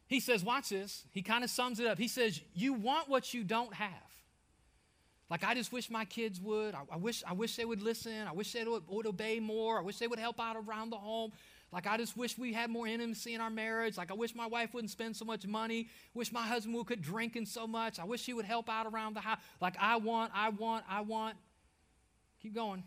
[0.05, 1.03] He says, watch this.
[1.11, 1.97] He kind of sums it up.
[1.97, 3.89] He says, You want what you don't have.
[5.31, 6.75] Like, I just wish my kids would.
[6.75, 8.27] I, I wish, I wish they would listen.
[8.27, 9.79] I wish they would, would, obey more.
[9.79, 11.31] I wish they would help out around the home.
[11.71, 13.97] Like, I just wish we had more intimacy in our marriage.
[13.97, 15.87] Like, I wish my wife wouldn't spend so much money.
[16.15, 17.99] Wish my husband would quit drinking so much.
[17.99, 19.39] I wish he would help out around the house.
[19.61, 21.35] Like, I want, I want, I want.
[22.41, 22.83] Keep going.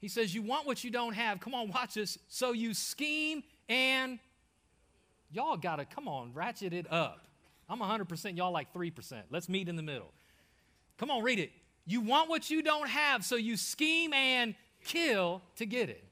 [0.00, 1.40] He says, You want what you don't have.
[1.40, 2.18] Come on, watch this.
[2.28, 4.18] So you scheme and
[5.32, 7.26] y'all got to, come on, ratchet it up.
[7.70, 9.22] I'm 100%, y'all like 3%.
[9.30, 10.12] Let's meet in the middle.
[10.98, 11.52] Come on, read it.
[11.86, 16.04] You want what you don't have, so you scheme and kill to get it.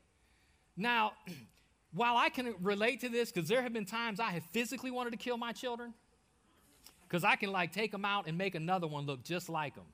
[0.77, 1.13] Now,
[1.93, 5.11] while I can relate to this, because there have been times I have physically wanted
[5.11, 5.95] to kill my children,
[7.09, 9.85] because I can like take them out and make another one look just like them.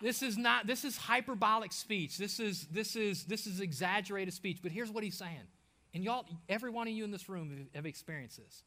[0.00, 2.16] This is not, this is hyperbolic speech.
[2.16, 4.60] This is, this is, this is exaggerated speech.
[4.62, 5.46] But here's what he's saying.
[5.92, 8.62] And y'all, every one of you in this room have experienced this.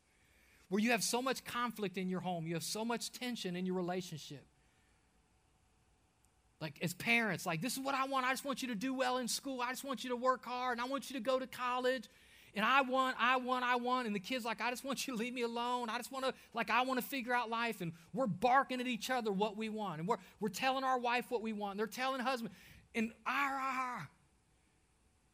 [0.70, 3.66] Where you have so much conflict in your home, you have so much tension in
[3.66, 4.46] your relationship.
[6.64, 8.26] Like as parents, like this is what I want.
[8.26, 9.60] I just want you to do well in school.
[9.60, 12.08] I just want you to work hard and I want you to go to college.
[12.56, 14.08] And I want, I want, I want.
[14.08, 15.90] And the kid's like, I just want you to leave me alone.
[15.90, 17.82] I just want to, like, I want to figure out life.
[17.82, 20.00] And we're barking at each other what we want.
[20.00, 21.78] And we're, we're telling our wife what we want.
[21.78, 22.54] They're telling husband.
[22.96, 24.08] And ah, ah, ah.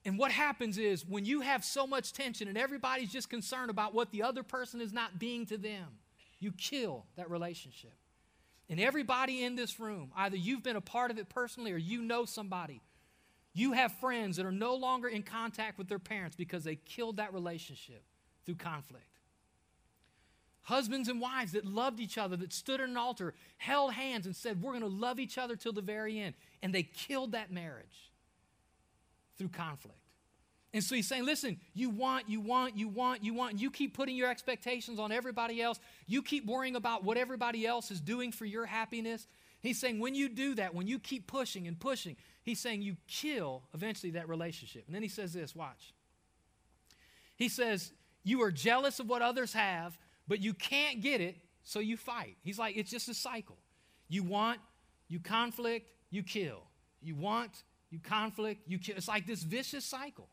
[0.05, 3.93] And what happens is when you have so much tension and everybody's just concerned about
[3.93, 5.85] what the other person is not being to them,
[6.39, 7.93] you kill that relationship.
[8.69, 12.01] And everybody in this room, either you've been a part of it personally or you
[12.01, 12.81] know somebody,
[13.53, 17.17] you have friends that are no longer in contact with their parents because they killed
[17.17, 18.03] that relationship
[18.45, 19.05] through conflict.
[20.61, 24.35] Husbands and wives that loved each other, that stood at an altar, held hands, and
[24.35, 26.35] said, We're going to love each other till the very end.
[26.61, 28.11] And they killed that marriage
[29.37, 29.98] through conflict.
[30.73, 33.95] And so he's saying, listen, you want, you want, you want, you want, you keep
[33.95, 35.79] putting your expectations on everybody else.
[36.05, 39.27] You keep worrying about what everybody else is doing for your happiness.
[39.61, 42.97] He's saying, when you do that, when you keep pushing and pushing, he's saying you
[43.07, 44.83] kill eventually that relationship.
[44.85, 45.93] And then he says this watch.
[47.35, 47.91] He says,
[48.23, 52.37] You are jealous of what others have, but you can't get it, so you fight.
[52.43, 53.57] He's like, It's just a cycle.
[54.07, 54.59] You want,
[55.07, 56.63] you conflict, you kill.
[57.01, 58.97] You want, you conflict, you kill.
[58.97, 60.29] It's like this vicious cycle.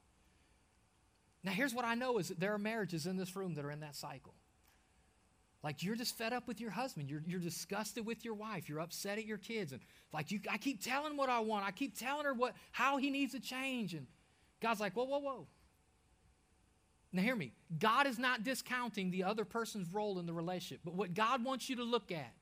[1.46, 3.70] Now, here's what I know is that there are marriages in this room that are
[3.70, 4.34] in that cycle.
[5.62, 7.08] Like you're just fed up with your husband.
[7.08, 8.68] You're, you're disgusted with your wife.
[8.68, 9.70] You're upset at your kids.
[9.70, 9.80] And
[10.12, 11.64] like you, I keep telling what I want.
[11.64, 13.94] I keep telling her what, how he needs to change.
[13.94, 14.08] And
[14.60, 15.46] God's like, whoa, whoa, whoa.
[17.12, 17.52] Now, hear me.
[17.78, 20.80] God is not discounting the other person's role in the relationship.
[20.84, 22.34] But what God wants you to look at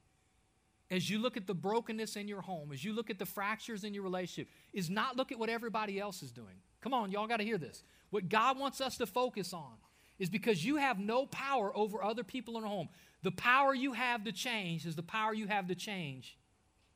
[0.90, 3.84] as you look at the brokenness in your home, as you look at the fractures
[3.84, 6.56] in your relationship, is not look at what everybody else is doing.
[6.80, 7.84] Come on, y'all got to hear this.
[8.14, 9.72] What God wants us to focus on
[10.20, 12.88] is because you have no power over other people in a home.
[13.24, 16.38] The power you have to change is the power you have to change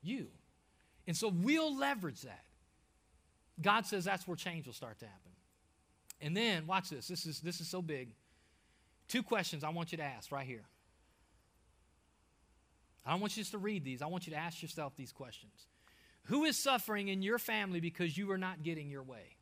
[0.01, 0.29] you.
[1.09, 2.45] And so we'll leverage that.
[3.61, 5.33] God says that's where change will start to happen.
[6.21, 7.09] And then, watch this.
[7.09, 8.15] This is, this is so big.
[9.09, 10.67] Two questions I want you to ask right here.
[13.05, 14.03] I don't want you just to read these.
[14.03, 15.67] I want you to ask yourself these questions.
[16.27, 19.38] Who is suffering in your family because you are not getting your way?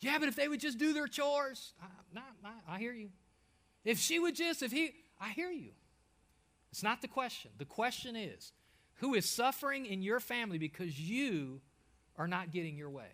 [0.00, 1.72] Yeah, but if they would just do their chores,
[2.14, 2.20] I,
[2.68, 3.10] I, hear you.
[3.84, 5.70] If she would just, if he, I hear you.
[6.70, 7.50] It's not the question.
[7.58, 8.52] The question is
[8.96, 11.60] who is suffering in your family because you
[12.16, 13.10] are not getting your way?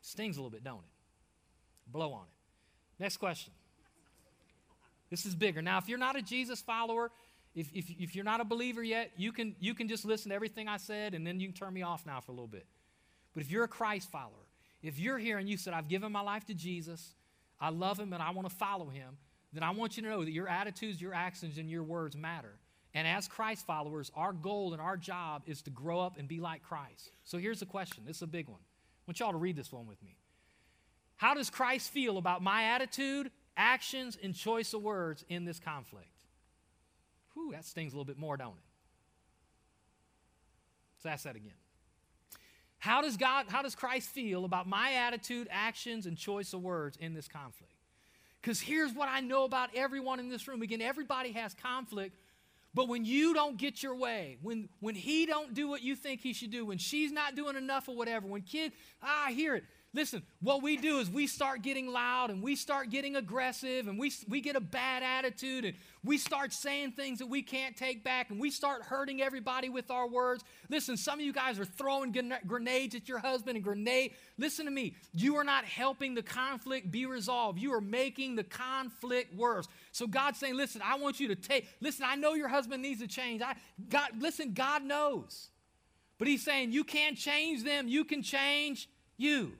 [0.00, 1.92] Stings a little bit, don't it?
[1.92, 3.02] Blow on it.
[3.02, 3.52] Next question.
[5.10, 5.62] This is bigger.
[5.62, 7.10] Now, if you're not a Jesus follower,
[7.54, 10.34] if, if, if you're not a believer yet, you can, you can just listen to
[10.34, 12.66] everything I said and then you can turn me off now for a little bit.
[13.34, 14.46] But if you're a Christ follower,
[14.82, 17.14] if you're here and you said, I've given my life to Jesus,
[17.60, 19.16] I love him and I want to follow him,
[19.52, 22.58] then I want you to know that your attitudes, your actions, and your words matter.
[22.94, 26.40] And as Christ followers, our goal and our job is to grow up and be
[26.40, 27.10] like Christ.
[27.24, 28.04] So here's the question.
[28.06, 28.60] This is a big one.
[28.60, 30.16] I want y'all to read this one with me.
[31.16, 36.08] How does Christ feel about my attitude, actions, and choice of words in this conflict?
[37.38, 38.64] Whew, that stings a little bit more, don't it?
[40.96, 41.54] Let's ask that again.
[42.78, 46.96] How does God, how does Christ feel about my attitude, actions, and choice of words
[46.96, 47.72] in this conflict?
[48.40, 50.62] Because here's what I know about everyone in this room.
[50.62, 52.16] Again, everybody has conflict,
[52.74, 56.20] but when you don't get your way, when when he don't do what you think
[56.20, 58.72] he should do, when she's not doing enough or whatever, when kid,
[59.02, 59.64] ah, I hear it.
[59.94, 63.98] Listen, what we do is we start getting loud and we start getting aggressive and
[63.98, 65.74] we, we get a bad attitude and
[66.04, 69.90] we start saying things that we can't take back and we start hurting everybody with
[69.90, 70.44] our words.
[70.68, 72.14] Listen, some of you guys are throwing
[72.46, 74.12] grenades at your husband and grenade.
[74.36, 74.94] Listen to me.
[75.14, 77.58] You are not helping the conflict be resolved.
[77.58, 79.68] You are making the conflict worse.
[79.92, 83.00] So God's saying, listen, I want you to take, listen, I know your husband needs
[83.00, 83.40] to change.
[83.40, 83.54] I,
[83.88, 85.48] God, listen, God knows.
[86.18, 87.88] But he's saying, you can't change them.
[87.88, 89.52] You can change you.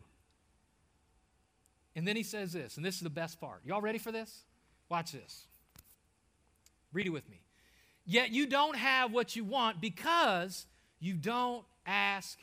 [1.96, 3.60] And then he says this, and this is the best part.
[3.64, 4.44] Y'all ready for this?
[4.88, 5.46] Watch this.
[6.92, 7.40] Read it with me.
[8.06, 10.66] Yet you don't have what you want because
[11.00, 12.38] you don't ask.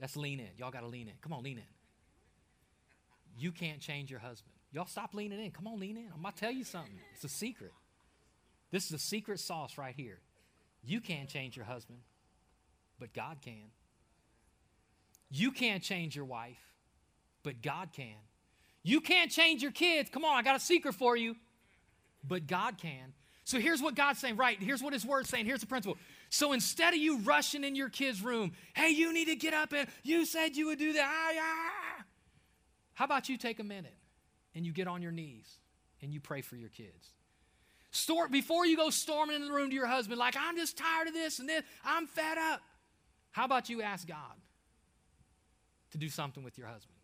[0.00, 0.48] That's lean in.
[0.56, 1.14] Y'all got to lean in.
[1.20, 1.64] Come on, lean in.
[3.38, 4.52] You can't change your husband.
[4.72, 5.50] Y'all stop leaning in.
[5.50, 6.08] Come on, lean in.
[6.14, 6.98] I'm going to tell you something.
[7.14, 7.72] It's a secret.
[8.70, 10.18] This is a secret sauce right here.
[10.84, 11.98] You can't change your husband,
[12.98, 13.70] but God can.
[15.30, 16.58] You can't change your wife,
[17.42, 18.16] but God can.
[18.82, 20.08] You can't change your kids.
[20.10, 21.36] Come on, I got a secret for you,
[22.26, 23.12] but God can.
[23.44, 24.58] So here's what God's saying, right?
[24.60, 25.46] Here's what His Word's saying.
[25.46, 25.98] Here's the principle.
[26.28, 29.72] So instead of you rushing in your kid's room, hey, you need to get up
[29.72, 31.06] and you said you would do that.
[31.06, 32.04] Ah, ah.
[32.94, 33.96] How about you take a minute
[34.54, 35.48] and you get on your knees
[36.02, 37.12] and you pray for your kids?
[38.30, 41.14] Before you go storming in the room to your husband, like, I'm just tired of
[41.14, 42.60] this and this, I'm fed up.
[43.30, 44.16] How about you ask God?
[45.90, 46.97] To do something with your husband.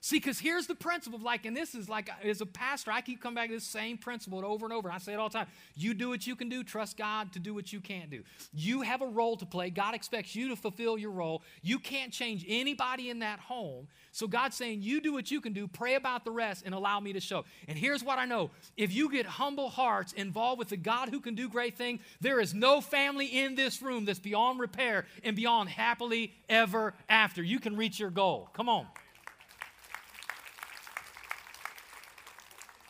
[0.00, 2.92] See, because here's the principle, of like, and this is like, uh, as a pastor,
[2.92, 4.90] I keep coming back to this same principle over and over.
[4.92, 5.48] I say it all the time.
[5.74, 8.22] You do what you can do, trust God to do what you can't do.
[8.54, 9.70] You have a role to play.
[9.70, 11.42] God expects you to fulfill your role.
[11.62, 13.88] You can't change anybody in that home.
[14.12, 17.00] So God's saying, you do what you can do, pray about the rest, and allow
[17.00, 17.44] me to show.
[17.66, 21.20] And here's what I know if you get humble hearts involved with the God who
[21.20, 25.34] can do great things, there is no family in this room that's beyond repair and
[25.34, 27.42] beyond happily ever after.
[27.42, 28.48] You can reach your goal.
[28.52, 28.86] Come on.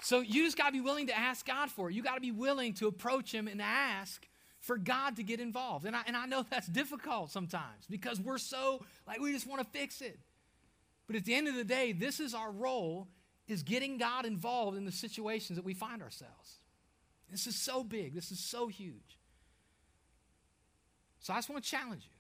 [0.09, 1.95] So you just got to be willing to ask God for it.
[1.95, 4.27] You got to be willing to approach Him and ask
[4.59, 5.85] for God to get involved.
[5.85, 9.61] And I, and I know that's difficult sometimes because we're so, like, we just want
[9.61, 10.19] to fix it.
[11.07, 13.09] But at the end of the day, this is our role,
[13.49, 16.55] is getting God involved in the situations that we find ourselves.
[17.31, 18.15] This is so big.
[18.15, 19.19] This is so huge.
[21.21, 22.17] So I just want to challenge you.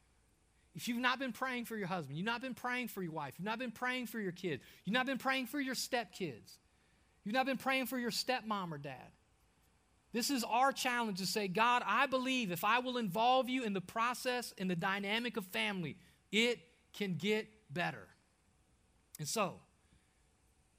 [0.75, 3.33] If you've not been praying for your husband, you've not been praying for your wife,
[3.39, 6.59] you've not been praying for your kids, you've not been praying for your stepkids,
[7.29, 9.13] You've not been praying for your stepmom or dad.
[10.15, 13.75] This is our challenge to say, God, I believe if I will involve you in
[13.75, 15.99] the process, in the dynamic of family,
[16.33, 16.59] it
[16.95, 18.09] can get better.
[19.19, 19.57] And so,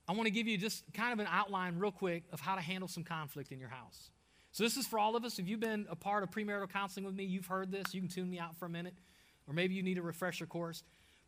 [0.07, 2.61] I want to give you just kind of an outline, real quick, of how to
[2.61, 4.09] handle some conflict in your house.
[4.51, 5.37] So, this is for all of us.
[5.37, 7.93] If you've been a part of premarital counseling with me, you've heard this.
[7.93, 8.95] You can tune me out for a minute,
[9.45, 10.81] or maybe you need a refresher course.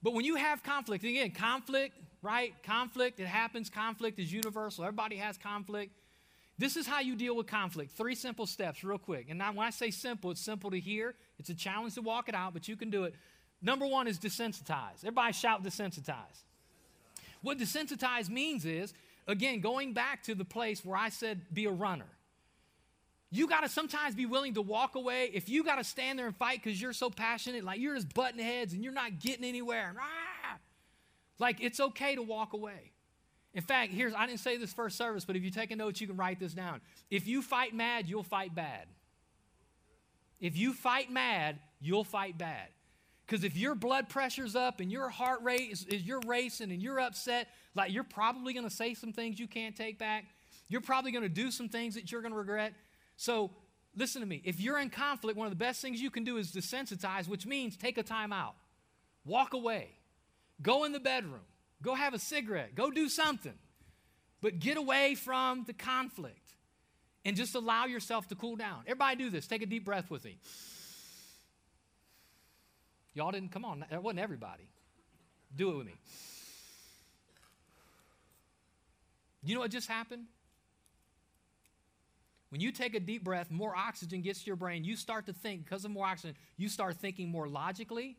[0.04, 2.54] But when you have conflict, again, conflict, right?
[2.64, 3.70] Conflict, it happens.
[3.70, 4.84] Conflict is universal.
[4.84, 5.94] Everybody has conflict.
[6.58, 7.92] This is how you deal with conflict.
[7.92, 9.28] Three simple steps, real quick.
[9.30, 11.16] And now, when I say simple, it's simple to hear.
[11.40, 13.16] It's a challenge to walk it out, but you can do it.
[13.62, 15.00] Number one is desensitize.
[15.04, 16.44] Everybody shout desensitize.
[17.42, 18.94] What desensitize means is,
[19.28, 22.06] again, going back to the place where I said be a runner.
[23.34, 25.32] You got to sometimes be willing to walk away.
[25.34, 28.14] If you got to stand there and fight because you're so passionate, like you're just
[28.14, 29.96] butting heads and you're not getting anywhere.
[29.98, 30.58] Ah!
[31.40, 32.92] Like it's okay to walk away.
[33.54, 36.02] In fact, here's I didn't say this first service, but if you take a note,
[36.02, 36.82] you can write this down.
[37.10, 38.88] If you fight mad, you'll fight bad.
[40.42, 42.68] If you fight mad, you'll fight bad.
[43.26, 46.82] Because if your blood pressure's up and your heart rate is, is you're racing and
[46.82, 50.26] you're upset, like you're probably going to say some things you can't take back.
[50.68, 52.74] You're probably going to do some things that you're going to regret.
[53.22, 53.52] So
[53.96, 54.42] listen to me.
[54.44, 57.46] If you're in conflict, one of the best things you can do is desensitize, which
[57.46, 58.56] means take a time out,
[59.26, 59.90] walk away,
[60.60, 61.46] go in the bedroom,
[61.84, 63.54] go have a cigarette, go do something.
[64.42, 66.56] But get away from the conflict
[67.24, 68.82] and just allow yourself to cool down.
[68.88, 69.46] Everybody do this.
[69.46, 70.40] Take a deep breath with me.
[73.14, 73.86] Y'all didn't come on.
[73.92, 74.68] That wasn't everybody.
[75.56, 75.94] Do it with me.
[79.44, 80.24] You know what just happened?
[82.52, 84.84] When you take a deep breath, more oxygen gets to your brain.
[84.84, 88.18] You start to think, because of more oxygen, you start thinking more logically.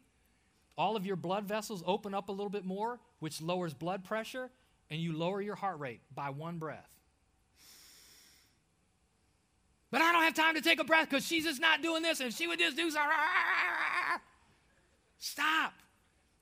[0.79, 4.51] All of your blood vessels open up a little bit more, which lowers blood pressure,
[4.91, 6.89] and you lower your heart rate by one breath.
[9.91, 12.21] But I don't have time to take a breath because she's just not doing this,
[12.21, 13.13] and she would just do something.
[15.19, 15.75] Stop.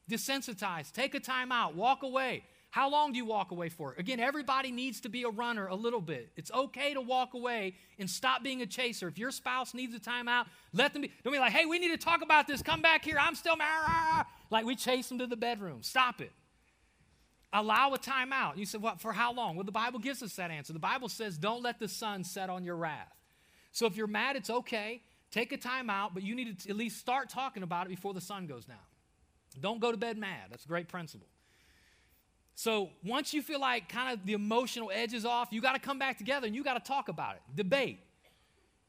[0.08, 0.92] Desensitize.
[0.92, 1.74] Take a time out.
[1.74, 2.44] Walk away.
[2.70, 3.96] How long do you walk away for?
[3.98, 6.30] Again, everybody needs to be a runner a little bit.
[6.36, 9.08] It's okay to walk away and stop being a chaser.
[9.08, 11.12] If your spouse needs a timeout, let them be.
[11.24, 12.62] Don't be like, hey, we need to talk about this.
[12.62, 13.16] Come back here.
[13.20, 14.26] I'm still mad.
[14.50, 15.82] Like we chase them to the bedroom.
[15.82, 16.30] Stop it.
[17.52, 18.56] Allow a timeout.
[18.56, 19.56] You said, what, for how long?
[19.56, 20.72] Well, the Bible gives us that answer.
[20.72, 23.12] The Bible says, don't let the sun set on your wrath.
[23.72, 25.02] So if you're mad, it's okay.
[25.32, 28.20] Take a timeout, but you need to at least start talking about it before the
[28.20, 28.76] sun goes down.
[29.60, 30.50] Don't go to bed mad.
[30.50, 31.26] That's a great principle.
[32.60, 35.78] So once you feel like kind of the emotional edge is off, you got to
[35.78, 38.00] come back together and you got to talk about it, debate.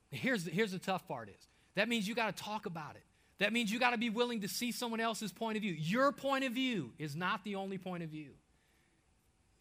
[0.10, 3.04] Here's the, here's the tough part is that means you got to talk about it.
[3.38, 5.72] That means you got to be willing to see someone else's point of view.
[5.72, 8.32] Your point of view is not the only point of view.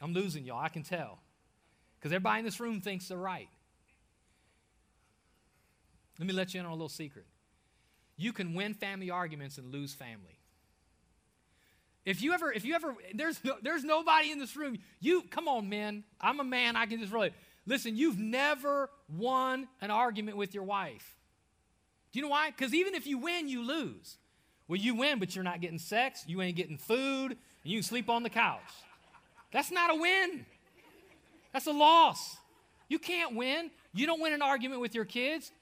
[0.00, 1.20] I'm losing y'all, I can tell.
[2.00, 3.48] Because everybody in this room thinks they're right.
[6.18, 7.26] Let me let you in on a little secret.
[8.16, 10.39] You can win family arguments and lose family.
[12.10, 14.78] If you ever, if you ever, there's no, there's nobody in this room.
[14.98, 16.02] You come on, man.
[16.20, 16.74] I'm a man.
[16.74, 17.32] I can just really
[17.66, 17.96] listen.
[17.96, 21.16] You've never won an argument with your wife.
[22.10, 22.50] Do you know why?
[22.50, 24.16] Because even if you win, you lose.
[24.66, 26.24] Well, you win, but you're not getting sex.
[26.26, 28.58] You ain't getting food, and you can sleep on the couch.
[29.52, 30.44] That's not a win.
[31.52, 32.38] That's a loss.
[32.88, 33.70] You can't win.
[33.94, 35.52] You don't win an argument with your kids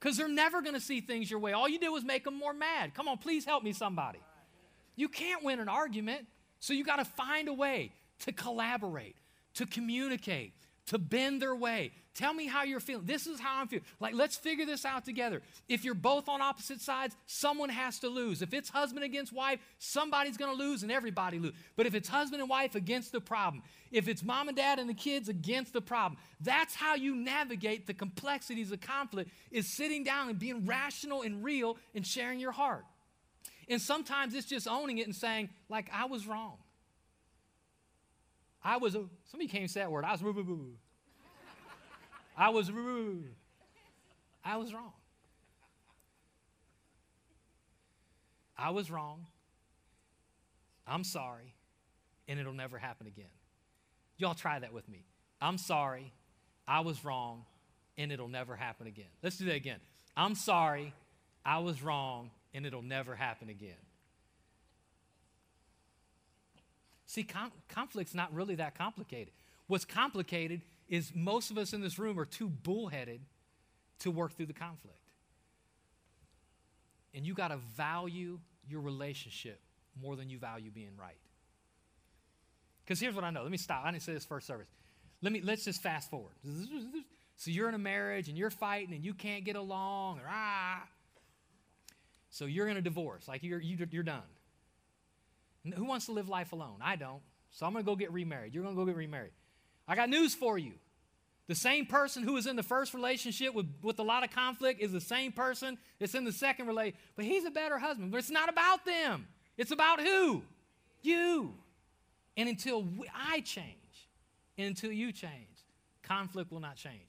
[0.00, 1.52] because they're never going to see things your way.
[1.52, 2.92] All you did was make them more mad.
[2.92, 4.18] Come on, please help me, somebody.
[4.96, 6.26] You can't win an argument,
[6.58, 9.16] so you got to find a way to collaborate,
[9.54, 10.54] to communicate,
[10.86, 11.92] to bend their way.
[12.14, 13.04] Tell me how you're feeling.
[13.04, 13.84] This is how I'm feeling.
[14.00, 15.42] Like, let's figure this out together.
[15.68, 18.40] If you're both on opposite sides, someone has to lose.
[18.40, 21.52] If it's husband against wife, somebody's going to lose and everybody lose.
[21.76, 24.88] But if it's husband and wife against the problem, if it's mom and dad and
[24.88, 30.02] the kids against the problem, that's how you navigate the complexities of conflict is sitting
[30.02, 32.86] down and being rational and real and sharing your heart.
[33.68, 36.58] And sometimes it's just owning it and saying, like, I was wrong.
[38.62, 40.04] I was, a, somebody can't say that word.
[40.04, 40.22] I was,
[42.36, 42.70] I was,
[44.44, 44.92] I was wrong.
[48.58, 49.26] I was wrong.
[50.86, 51.54] I'm sorry.
[52.28, 53.26] And it'll never happen again.
[54.18, 55.04] Y'all try that with me.
[55.40, 56.12] I'm sorry.
[56.66, 57.44] I was wrong.
[57.98, 59.06] And it'll never happen again.
[59.22, 59.78] Let's do that again.
[60.16, 60.92] I'm sorry.
[61.44, 62.30] I was wrong.
[62.56, 63.76] And it'll never happen again.
[67.04, 69.34] See, com- conflict's not really that complicated.
[69.66, 73.20] What's complicated is most of us in this room are too bullheaded
[73.98, 74.96] to work through the conflict.
[77.12, 79.60] And you got to value your relationship
[80.00, 81.18] more than you value being right.
[82.84, 83.42] Because here's what I know.
[83.42, 83.82] Let me stop.
[83.84, 84.68] I didn't say this first service.
[85.20, 86.32] Let me let's just fast forward.
[87.36, 90.82] So you're in a marriage and you're fighting and you can't get along or ah.
[92.36, 94.20] So you're in a divorce, like you're you, are you are done.
[95.74, 96.80] Who wants to live life alone?
[96.82, 97.22] I don't.
[97.50, 98.52] So I'm going to go get remarried.
[98.52, 99.30] You're going to go get remarried.
[99.88, 100.72] I got news for you.
[101.46, 104.82] The same person who was in the first relationship with, with a lot of conflict
[104.82, 107.00] is the same person that's in the second relationship.
[107.16, 108.10] But he's a better husband.
[108.10, 109.26] But it's not about them.
[109.56, 110.42] It's about who?
[111.00, 111.54] You.
[112.36, 114.10] And until we, I change,
[114.58, 115.64] and until you change,
[116.02, 117.08] conflict will not change.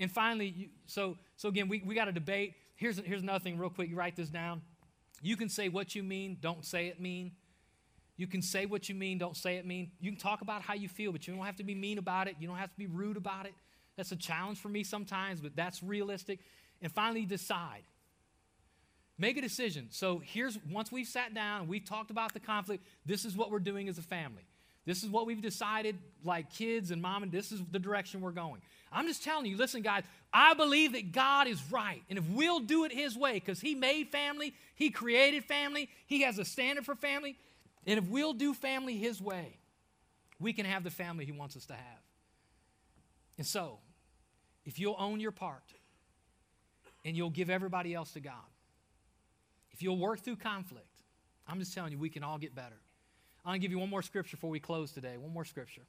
[0.00, 2.54] And finally, you, so, so again, we, we got a debate.
[2.82, 3.90] Here's, here's another thing, real quick.
[3.90, 4.60] You write this down.
[5.20, 7.30] You can say what you mean, don't say it mean.
[8.16, 9.92] You can say what you mean, don't say it mean.
[10.00, 12.26] You can talk about how you feel, but you don't have to be mean about
[12.26, 12.34] it.
[12.40, 13.52] You don't have to be rude about it.
[13.96, 16.40] That's a challenge for me sometimes, but that's realistic.
[16.82, 17.84] And finally, decide.
[19.16, 19.86] Make a decision.
[19.92, 23.60] So here's once we've sat down we've talked about the conflict, this is what we're
[23.60, 24.42] doing as a family.
[24.84, 28.32] This is what we've decided, like kids and mom, and this is the direction we're
[28.32, 28.60] going.
[28.90, 30.02] I'm just telling you, listen, guys,
[30.32, 32.02] I believe that God is right.
[32.10, 36.22] And if we'll do it His way, because He made family, He created family, He
[36.22, 37.36] has a standard for family,
[37.86, 39.56] and if we'll do family His way,
[40.40, 42.02] we can have the family He wants us to have.
[43.38, 43.78] And so,
[44.64, 45.64] if you'll own your part
[47.04, 48.34] and you'll give everybody else to God,
[49.72, 50.86] if you'll work through conflict,
[51.46, 52.81] I'm just telling you, we can all get better.
[53.44, 55.16] I'm to give you one more scripture before we close today.
[55.16, 55.82] One more scripture.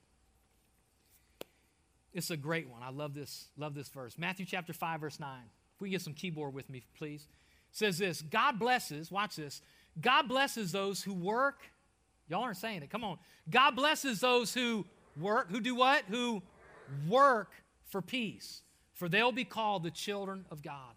[2.14, 2.82] It's a great one.
[2.84, 4.18] I love this, love this verse.
[4.18, 5.30] Matthew chapter 5, verse 9.
[5.76, 7.28] If we get some keyboard with me, please.
[7.72, 9.62] It says this God blesses, watch this.
[10.02, 11.60] God blesses those who work
[12.30, 12.90] Y'all aren't saying it.
[12.90, 13.18] Come on.
[13.50, 14.86] God blesses those who
[15.20, 16.04] work, who do what?
[16.10, 16.42] Who
[17.08, 17.52] work
[17.90, 18.62] for peace,
[18.94, 20.96] for they'll be called the children of God.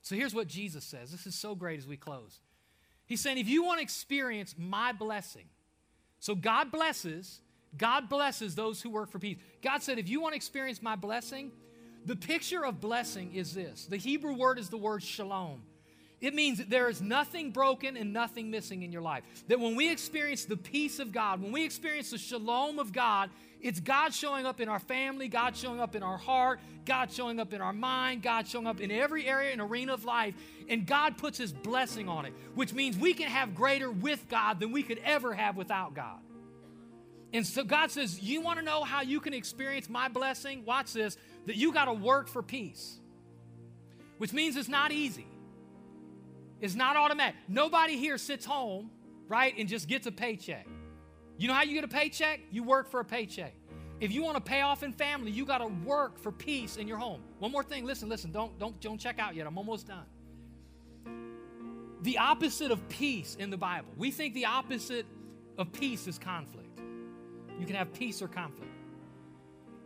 [0.00, 1.10] So here's what Jesus says.
[1.10, 2.40] This is so great as we close.
[3.12, 5.44] He's saying, if you want to experience my blessing,
[6.18, 7.42] so God blesses,
[7.76, 9.36] God blesses those who work for peace.
[9.60, 11.52] God said, if you want to experience my blessing,
[12.06, 13.84] the picture of blessing is this.
[13.84, 15.60] The Hebrew word is the word shalom.
[16.22, 19.24] It means that there is nothing broken and nothing missing in your life.
[19.48, 23.28] That when we experience the peace of God, when we experience the shalom of God,
[23.60, 27.40] it's God showing up in our family, God showing up in our heart, God showing
[27.40, 30.34] up in our mind, God showing up in every area and arena of life,
[30.68, 34.60] and God puts His blessing on it, which means we can have greater with God
[34.60, 36.20] than we could ever have without God.
[37.32, 40.64] And so God says, You want to know how you can experience my blessing?
[40.64, 41.16] Watch this
[41.46, 43.00] that you got to work for peace,
[44.18, 45.26] which means it's not easy.
[46.62, 47.34] It's not automatic.
[47.48, 48.90] Nobody here sits home,
[49.28, 50.66] right, and just gets a paycheck.
[51.36, 52.40] You know how you get a paycheck?
[52.52, 53.52] You work for a paycheck.
[54.00, 56.86] If you want to pay off in family, you got to work for peace in
[56.86, 57.20] your home.
[57.40, 59.46] One more thing, listen, listen, don't don't don't check out yet.
[59.46, 60.06] I'm almost done.
[62.02, 63.88] The opposite of peace in the Bible.
[63.96, 65.06] We think the opposite
[65.58, 66.80] of peace is conflict.
[67.58, 68.72] You can have peace or conflict.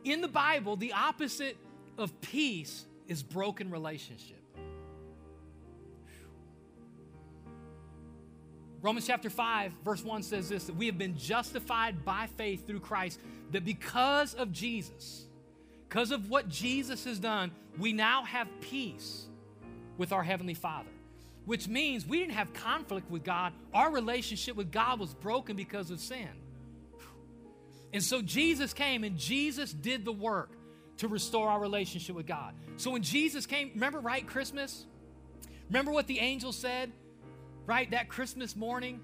[0.04, 1.56] In the Bible, the opposite
[1.98, 4.35] of peace is broken relationship.
[8.86, 12.78] Romans chapter 5, verse 1 says this that we have been justified by faith through
[12.78, 13.18] Christ,
[13.50, 15.26] that because of Jesus,
[15.88, 19.26] because of what Jesus has done, we now have peace
[19.98, 20.88] with our Heavenly Father.
[21.46, 23.52] Which means we didn't have conflict with God.
[23.74, 26.28] Our relationship with God was broken because of sin.
[27.92, 30.52] And so Jesus came and Jesus did the work
[30.98, 32.54] to restore our relationship with God.
[32.76, 34.86] So when Jesus came, remember, right, Christmas?
[35.70, 36.92] Remember what the angel said?
[37.66, 37.90] Right?
[37.90, 39.00] That Christmas morning,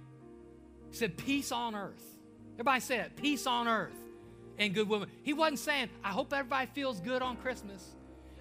[0.90, 2.02] he said, Peace on earth.
[2.54, 3.94] Everybody said peace on earth.
[4.58, 5.08] and good women.
[5.22, 7.96] He wasn't saying, I hope everybody feels good on Christmas.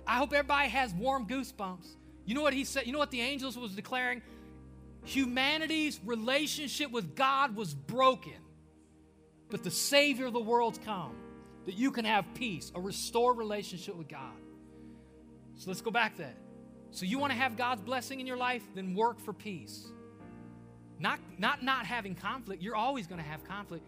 [0.05, 1.87] I hope everybody has warm goosebumps.
[2.25, 2.85] You know what he said?
[2.85, 4.21] You know what the angels was declaring?
[5.05, 8.37] Humanity's relationship with God was broken,
[9.49, 11.15] but the Savior of the world's come
[11.65, 14.33] that you can have peace, a restored relationship with God.
[15.55, 16.33] So let's go back then.
[16.91, 18.63] So you want to have God's blessing in your life?
[18.75, 19.87] Then work for peace.
[21.01, 22.61] Not not not having conflict.
[22.61, 23.83] You're always going to have conflict.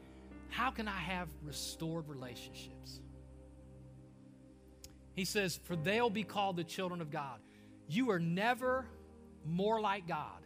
[0.49, 2.99] How can I have restored relationships?
[5.14, 7.39] He says, For they'll be called the children of God.
[7.88, 8.86] You are never
[9.45, 10.41] more like God.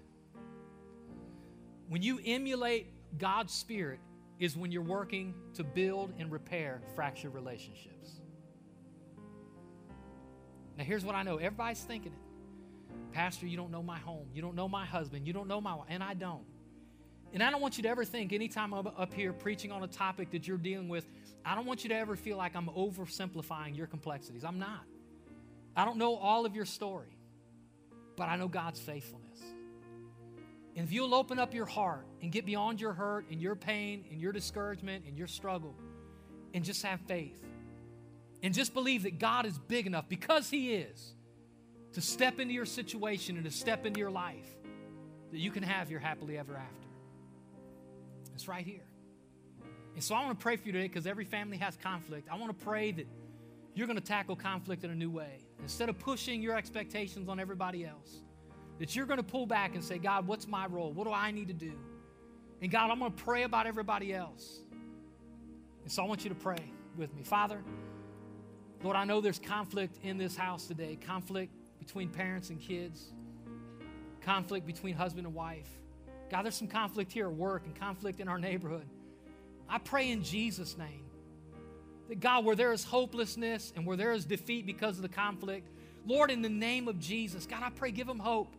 [1.88, 4.00] When you emulate God's Spirit,
[4.40, 8.22] is when you're working to build and repair fractured relationships.
[10.78, 13.14] Now, here's what I know everybody's thinking it.
[13.14, 14.28] Pastor, you don't know my home.
[14.34, 15.26] You don't know my husband.
[15.26, 15.88] You don't know my wife.
[15.90, 16.46] And I don't.
[17.34, 19.88] And I don't want you to ever think, anytime I'm up here preaching on a
[19.88, 21.06] topic that you're dealing with,
[21.46, 24.44] I don't want you to ever feel like I'm oversimplifying your complexities.
[24.44, 24.84] I'm not.
[25.76, 27.18] I don't know all of your story,
[28.16, 29.40] but I know God's faithfulness.
[30.76, 34.06] And if you'll open up your heart and get beyond your hurt and your pain
[34.12, 35.76] and your discouragement and your struggle
[36.54, 37.44] and just have faith
[38.44, 41.14] and just believe that God is big enough because He is
[41.94, 44.48] to step into your situation and to step into your life
[45.32, 46.88] that you can have your happily ever after.
[48.38, 48.86] It's right here.
[49.96, 52.30] And so I want to pray for you today because every family has conflict.
[52.32, 53.08] I want to pray that
[53.74, 55.40] you're going to tackle conflict in a new way.
[55.64, 58.18] Instead of pushing your expectations on everybody else,
[58.78, 60.92] that you're going to pull back and say, God, what's my role?
[60.92, 61.74] What do I need to do?
[62.62, 64.60] And God, I'm going to pray about everybody else.
[65.82, 67.24] And so I want you to pray with me.
[67.24, 67.64] Father,
[68.84, 73.14] Lord, I know there's conflict in this house today conflict between parents and kids,
[74.22, 75.72] conflict between husband and wife.
[76.30, 78.86] God, there's some conflict here at work and conflict in our neighborhood.
[79.70, 81.06] I pray in Jesus' name
[82.10, 85.70] that God, where there is hopelessness and where there is defeat because of the conflict,
[86.06, 88.56] Lord, in the name of Jesus, God, I pray, give them hope.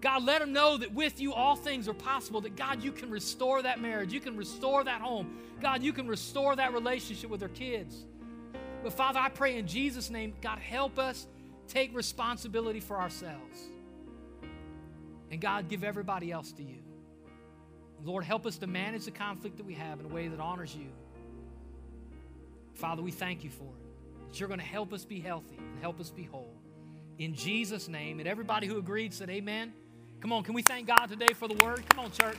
[0.00, 3.10] God, let them know that with you all things are possible, that God, you can
[3.10, 5.38] restore that marriage, you can restore that home.
[5.60, 8.06] God, you can restore that relationship with their kids.
[8.82, 11.26] But Father, I pray in Jesus' name, God, help us
[11.68, 13.60] take responsibility for ourselves.
[15.30, 16.78] And God, give everybody else to you.
[18.04, 20.74] Lord, help us to manage the conflict that we have in a way that honors
[20.74, 20.88] you.
[22.74, 24.28] Father, we thank you for it.
[24.28, 26.54] That you're going to help us be healthy and help us be whole.
[27.18, 28.18] In Jesus' name.
[28.18, 29.72] And everybody who agreed said, Amen.
[30.20, 31.82] Come on, can we thank God today for the word?
[31.88, 32.36] Come on, church.